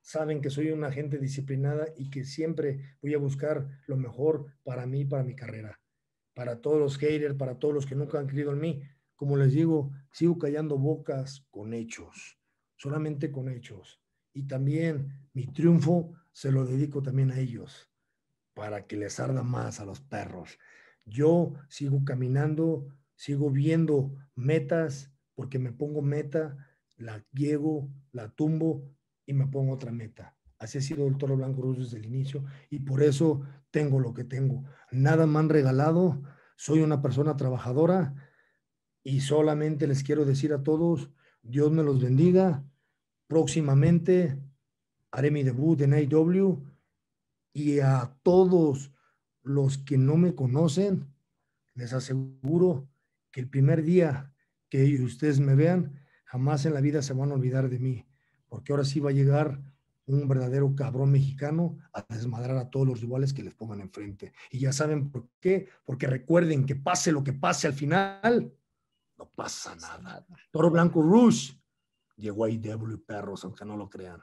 Saben 0.00 0.40
que 0.40 0.50
soy 0.50 0.70
una 0.70 0.90
gente 0.90 1.18
disciplinada 1.18 1.86
y 1.96 2.10
que 2.10 2.24
siempre 2.24 2.96
voy 3.02 3.14
a 3.14 3.18
buscar 3.18 3.68
lo 3.86 3.96
mejor 3.96 4.46
para 4.64 4.86
mí, 4.86 5.04
para 5.04 5.22
mi 5.22 5.36
carrera. 5.36 5.78
Para 6.34 6.60
todos 6.60 6.78
los 6.78 6.96
haters, 6.96 7.34
para 7.34 7.58
todos 7.58 7.74
los 7.74 7.86
que 7.86 7.94
nunca 7.94 8.18
han 8.18 8.26
creído 8.26 8.52
en 8.52 8.60
mí. 8.60 8.82
Como 9.14 9.36
les 9.36 9.52
digo, 9.52 9.92
sigo 10.10 10.38
callando 10.38 10.78
bocas 10.78 11.46
con 11.50 11.74
hechos, 11.74 12.38
solamente 12.76 13.30
con 13.30 13.48
hechos. 13.48 14.00
Y 14.32 14.46
también 14.46 15.28
mi 15.34 15.46
triunfo 15.46 16.14
se 16.32 16.50
lo 16.50 16.64
dedico 16.64 17.02
también 17.02 17.30
a 17.30 17.38
ellos, 17.38 17.90
para 18.54 18.86
que 18.86 18.96
les 18.96 19.20
arda 19.20 19.42
más 19.42 19.78
a 19.78 19.84
los 19.84 20.00
perros. 20.00 20.58
Yo 21.04 21.54
sigo 21.68 22.04
caminando, 22.04 22.88
sigo 23.14 23.50
viendo 23.50 24.14
metas, 24.34 25.12
porque 25.34 25.58
me 25.58 25.72
pongo 25.72 26.02
meta, 26.02 26.56
la 26.96 27.24
llego, 27.32 27.90
la 28.12 28.28
tumbo 28.28 28.90
y 29.26 29.32
me 29.32 29.46
pongo 29.46 29.72
otra 29.74 29.92
meta. 29.92 30.36
Así 30.58 30.78
ha 30.78 30.80
sido 30.80 31.08
el 31.08 31.18
Toro 31.18 31.36
Blanco 31.36 31.62
Cruz 31.62 31.78
desde 31.78 31.98
el 31.98 32.06
inicio 32.06 32.44
y 32.70 32.80
por 32.80 33.02
eso 33.02 33.42
tengo 33.70 33.98
lo 33.98 34.14
que 34.14 34.24
tengo. 34.24 34.64
Nada 34.92 35.26
me 35.26 35.38
han 35.40 35.48
regalado, 35.48 36.22
soy 36.56 36.80
una 36.80 37.02
persona 37.02 37.36
trabajadora 37.36 38.14
y 39.02 39.20
solamente 39.20 39.88
les 39.88 40.04
quiero 40.04 40.24
decir 40.24 40.52
a 40.52 40.62
todos, 40.62 41.10
Dios 41.42 41.72
me 41.72 41.82
los 41.82 42.00
bendiga. 42.00 42.64
Próximamente 43.26 44.38
haré 45.10 45.30
mi 45.30 45.42
debut 45.42 45.80
en 45.80 45.94
AW 45.94 46.62
y 47.52 47.80
a 47.80 48.16
todos 48.22 48.92
los 49.42 49.78
que 49.78 49.98
no 49.98 50.16
me 50.16 50.34
conocen, 50.34 51.12
les 51.74 51.92
aseguro 51.92 52.88
que 53.30 53.40
el 53.40 53.48
primer 53.48 53.82
día 53.82 54.32
que 54.68 55.00
ustedes 55.02 55.40
me 55.40 55.54
vean, 55.54 56.00
jamás 56.24 56.64
en 56.64 56.74
la 56.74 56.80
vida 56.80 57.02
se 57.02 57.12
van 57.12 57.30
a 57.30 57.34
olvidar 57.34 57.68
de 57.68 57.78
mí, 57.78 58.06
porque 58.48 58.72
ahora 58.72 58.84
sí 58.84 59.00
va 59.00 59.10
a 59.10 59.14
llegar 59.14 59.60
un 60.06 60.26
verdadero 60.28 60.74
cabrón 60.74 61.12
mexicano 61.12 61.78
a 61.92 62.04
desmadrar 62.08 62.56
a 62.56 62.70
todos 62.70 62.86
los 62.86 63.00
rivales 63.00 63.32
que 63.32 63.42
les 63.42 63.54
pongan 63.54 63.80
enfrente. 63.80 64.32
Y 64.50 64.58
ya 64.58 64.72
saben 64.72 65.10
por 65.10 65.28
qué, 65.40 65.68
porque 65.84 66.06
recuerden 66.06 66.66
que 66.66 66.76
pase 66.76 67.12
lo 67.12 67.22
que 67.22 67.32
pase 67.32 67.66
al 67.66 67.74
final, 67.74 68.52
no 69.16 69.30
pasa 69.30 69.74
nada. 69.76 70.26
Toro 70.50 70.70
Blanco 70.70 71.02
Rush 71.02 71.52
llegó 72.16 72.44
a 72.44 72.50
IW 72.50 73.04
perros, 73.06 73.44
aunque 73.44 73.64
no 73.64 73.76
lo 73.76 73.88
crean. 73.88 74.22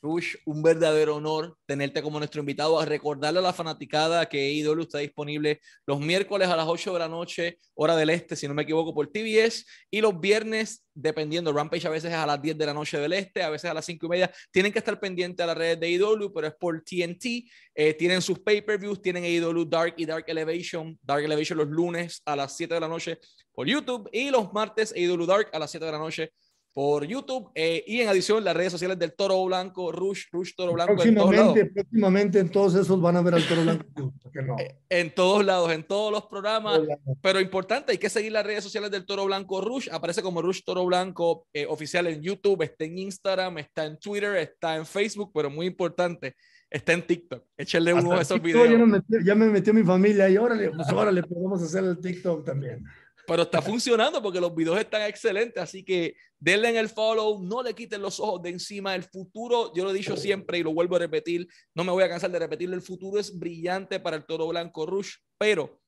Rush, 0.00 0.36
un 0.46 0.62
verdadero 0.62 1.16
honor 1.16 1.56
tenerte 1.66 2.02
como 2.02 2.18
nuestro 2.18 2.40
invitado. 2.40 2.78
A 2.78 2.84
recordarle 2.84 3.38
a 3.38 3.42
la 3.42 3.52
fanaticada 3.52 4.26
que 4.26 4.52
IW 4.52 4.82
está 4.82 4.98
disponible 4.98 5.60
los 5.86 6.00
miércoles 6.00 6.48
a 6.48 6.56
las 6.56 6.66
8 6.66 6.92
de 6.92 6.98
la 6.98 7.08
noche, 7.08 7.58
hora 7.74 7.96
del 7.96 8.10
este, 8.10 8.36
si 8.36 8.48
no 8.48 8.54
me 8.54 8.62
equivoco, 8.62 8.94
por 8.94 9.08
TBS, 9.08 9.64
y 9.90 10.00
los 10.00 10.18
viernes, 10.20 10.84
dependiendo, 10.94 11.52
Rampage 11.52 11.86
a 11.86 11.90
veces 11.90 12.10
es 12.10 12.16
a 12.16 12.26
las 12.26 12.40
10 12.40 12.58
de 12.58 12.66
la 12.66 12.74
noche 12.74 12.98
del 12.98 13.12
este, 13.12 13.42
a 13.42 13.50
veces 13.50 13.70
a 13.70 13.74
las 13.74 13.84
5 13.84 14.06
y 14.06 14.08
media. 14.08 14.30
Tienen 14.50 14.72
que 14.72 14.78
estar 14.78 14.98
pendientes 14.98 15.42
a 15.44 15.46
las 15.46 15.56
redes 15.56 15.80
de 15.80 15.90
IW, 15.90 16.32
pero 16.32 16.46
es 16.46 16.54
por 16.54 16.82
TNT. 16.82 17.48
Eh, 17.74 17.94
tienen 17.94 18.22
sus 18.22 18.38
pay-per-views, 18.38 19.00
tienen 19.00 19.24
IW 19.24 19.64
Dark 19.64 19.94
y 19.96 20.06
Dark 20.06 20.24
Elevation. 20.26 20.98
Dark 21.02 21.24
Elevation 21.24 21.58
los 21.58 21.68
lunes 21.68 22.22
a 22.24 22.36
las 22.36 22.56
7 22.56 22.74
de 22.74 22.80
la 22.80 22.88
noche 22.88 23.18
por 23.52 23.66
YouTube 23.66 24.08
y 24.12 24.30
los 24.30 24.52
martes 24.52 24.94
IW 24.94 25.26
Dark 25.26 25.50
a 25.52 25.58
las 25.58 25.70
7 25.70 25.84
de 25.84 25.92
la 25.92 25.98
noche 25.98 26.32
por 26.78 27.04
YouTube 27.04 27.50
eh, 27.56 27.82
y 27.88 28.02
en 28.02 28.08
adición 28.08 28.44
las 28.44 28.56
redes 28.56 28.70
sociales 28.70 28.96
del 29.00 29.12
Toro 29.12 29.44
Blanco, 29.46 29.90
Rush, 29.90 30.26
Rush 30.30 30.54
Toro 30.54 30.74
Blanco. 30.74 30.94
Próximamente, 30.94 31.58
en 31.58 31.74
próximamente 31.74 32.38
en 32.38 32.48
todos 32.50 32.76
esos 32.76 33.00
van 33.00 33.16
a 33.16 33.20
ver 33.20 33.34
al 33.34 33.48
Toro 33.48 33.62
Blanco. 33.62 33.84
Eh, 34.60 34.76
en 34.90 35.12
todos 35.12 35.44
lados, 35.44 35.72
en 35.72 35.82
todos 35.82 36.12
los 36.12 36.26
programas. 36.26 36.80
Pero 37.20 37.40
importante, 37.40 37.90
hay 37.90 37.98
que 37.98 38.08
seguir 38.08 38.30
las 38.30 38.46
redes 38.46 38.62
sociales 38.62 38.92
del 38.92 39.04
Toro 39.04 39.24
Blanco 39.24 39.60
Rush. 39.60 39.88
Aparece 39.90 40.22
como 40.22 40.40
Rush 40.40 40.62
Toro 40.64 40.84
Blanco 40.84 41.48
eh, 41.52 41.66
oficial 41.66 42.06
en 42.06 42.22
YouTube, 42.22 42.62
está 42.62 42.84
en 42.84 42.98
Instagram, 42.98 43.58
está 43.58 43.84
en 43.84 43.98
Twitter, 43.98 44.36
está 44.36 44.76
en 44.76 44.86
Facebook, 44.86 45.32
pero 45.34 45.50
muy 45.50 45.66
importante, 45.66 46.36
está 46.70 46.92
en 46.92 47.04
TikTok. 47.04 47.42
Échenle 47.56 47.94
uno 47.94 48.14
de 48.14 48.22
esos 48.22 48.40
videos. 48.40 49.02
Ya 49.24 49.34
me, 49.34 49.46
metió 49.46 49.74
mi 49.74 49.82
familia 49.82 50.30
y 50.30 50.36
órale, 50.36 50.70
pues 50.70 50.92
órale, 50.92 51.24
podemos 51.24 51.60
hacer 51.60 51.82
el 51.82 51.98
TikTok 51.98 52.44
también 52.44 52.84
pero 53.28 53.42
está 53.42 53.60
funcionando 53.60 54.22
porque 54.22 54.40
los 54.40 54.54
videos 54.54 54.80
están 54.80 55.02
excelentes, 55.02 55.62
así 55.62 55.84
que 55.84 56.16
denle 56.38 56.70
en 56.70 56.76
el 56.76 56.88
follow, 56.88 57.42
no 57.42 57.62
le 57.62 57.74
quiten 57.74 58.00
los 58.00 58.18
ojos 58.20 58.42
de 58.42 58.48
encima. 58.48 58.94
El 58.94 59.04
futuro, 59.04 59.70
yo 59.74 59.84
lo 59.84 59.90
he 59.90 59.94
dicho 59.94 60.16
siempre 60.16 60.58
y 60.58 60.62
lo 60.62 60.72
vuelvo 60.72 60.96
a 60.96 61.00
repetir, 61.00 61.46
no 61.74 61.84
me 61.84 61.92
voy 61.92 62.02
a 62.04 62.08
cansar 62.08 62.30
de 62.30 62.38
repetirlo, 62.38 62.74
el 62.74 62.80
futuro 62.80 63.20
es 63.20 63.38
brillante 63.38 64.00
para 64.00 64.16
el 64.16 64.24
Toro 64.24 64.48
Blanco 64.48 64.86
Rush, 64.86 65.16
pero 65.36 65.78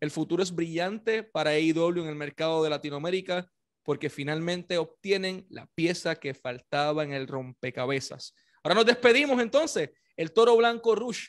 el 0.00 0.10
futuro 0.10 0.42
es 0.42 0.52
brillante 0.52 1.22
para 1.22 1.50
AEW 1.50 2.02
en 2.02 2.08
el 2.08 2.16
mercado 2.16 2.64
de 2.64 2.70
Latinoamérica 2.70 3.48
porque 3.84 4.10
finalmente 4.10 4.76
obtienen 4.76 5.46
la 5.50 5.66
pieza 5.76 6.16
que 6.16 6.34
faltaba 6.34 7.04
en 7.04 7.12
el 7.12 7.28
rompecabezas. 7.28 8.34
Ahora 8.64 8.74
nos 8.74 8.86
despedimos 8.86 9.40
entonces. 9.40 9.90
El 10.16 10.32
Toro 10.32 10.56
Blanco 10.56 10.96
Rush 10.96 11.28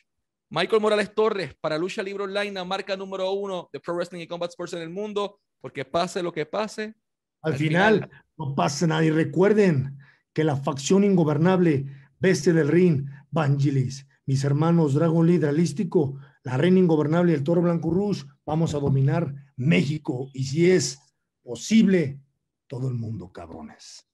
Michael 0.51 0.81
Morales 0.81 1.13
Torres 1.13 1.53
para 1.61 1.77
Lucha 1.77 2.01
Libre 2.01 2.23
Online, 2.23 2.51
la 2.51 2.65
marca 2.65 2.97
número 2.97 3.31
uno 3.31 3.69
de 3.71 3.79
Pro 3.79 3.93
Wrestling 3.93 4.21
y 4.21 4.27
Combat 4.27 4.49
Sports 4.49 4.73
en 4.73 4.81
el 4.81 4.89
mundo 4.89 5.39
porque 5.61 5.85
pase 5.85 6.23
lo 6.23 6.31
que 6.31 6.47
pase. 6.47 6.95
Al, 7.41 7.55
final, 7.55 8.09
no 8.35 8.55
pasa 8.55 8.87
nada. 8.87 9.05
Y 9.05 9.11
recuerden 9.11 9.99
que 10.33 10.43
la 10.43 10.55
facción 10.55 11.03
ingobernable, 11.03 11.85
Bestia 12.17 12.51
del 12.53 12.67
Rin, 12.67 13.09
Vangelis, 13.29 14.07
mis 14.25 14.43
hermanos 14.43 14.95
Dragon 14.95 15.25
Lidralístico, 15.27 16.19
la 16.43 16.57
Reina 16.57 16.79
Ingobernable 16.79 17.31
y 17.31 17.35
el 17.35 17.43
Toro 17.43 17.61
Blanco 17.61 17.91
Rouge, 17.91 18.25
vamos 18.43 18.73
a 18.73 18.79
dominar 18.79 19.33
México 19.55 20.31
y 20.33 20.45
si 20.45 20.71
es 20.71 20.99
posible, 21.43 22.19
todo 22.67 22.87
el 22.87 22.95
mundo, 22.95 23.31
cabrones. 23.31 24.07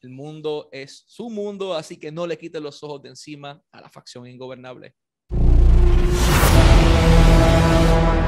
El 0.00 0.10
mundo 0.10 0.68
es 0.70 1.04
su 1.08 1.28
mundo, 1.28 1.74
así 1.74 1.96
que 1.96 2.12
no 2.12 2.26
le 2.26 2.38
quiten 2.38 2.62
los 2.62 2.82
ojos 2.84 3.02
de 3.02 3.08
encima 3.08 3.60
a 3.72 3.80
la 3.80 3.88
facción 3.88 4.26
ingobernable. 4.26 4.94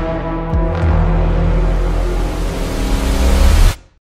Thank 0.00 0.24
you. 0.24 0.39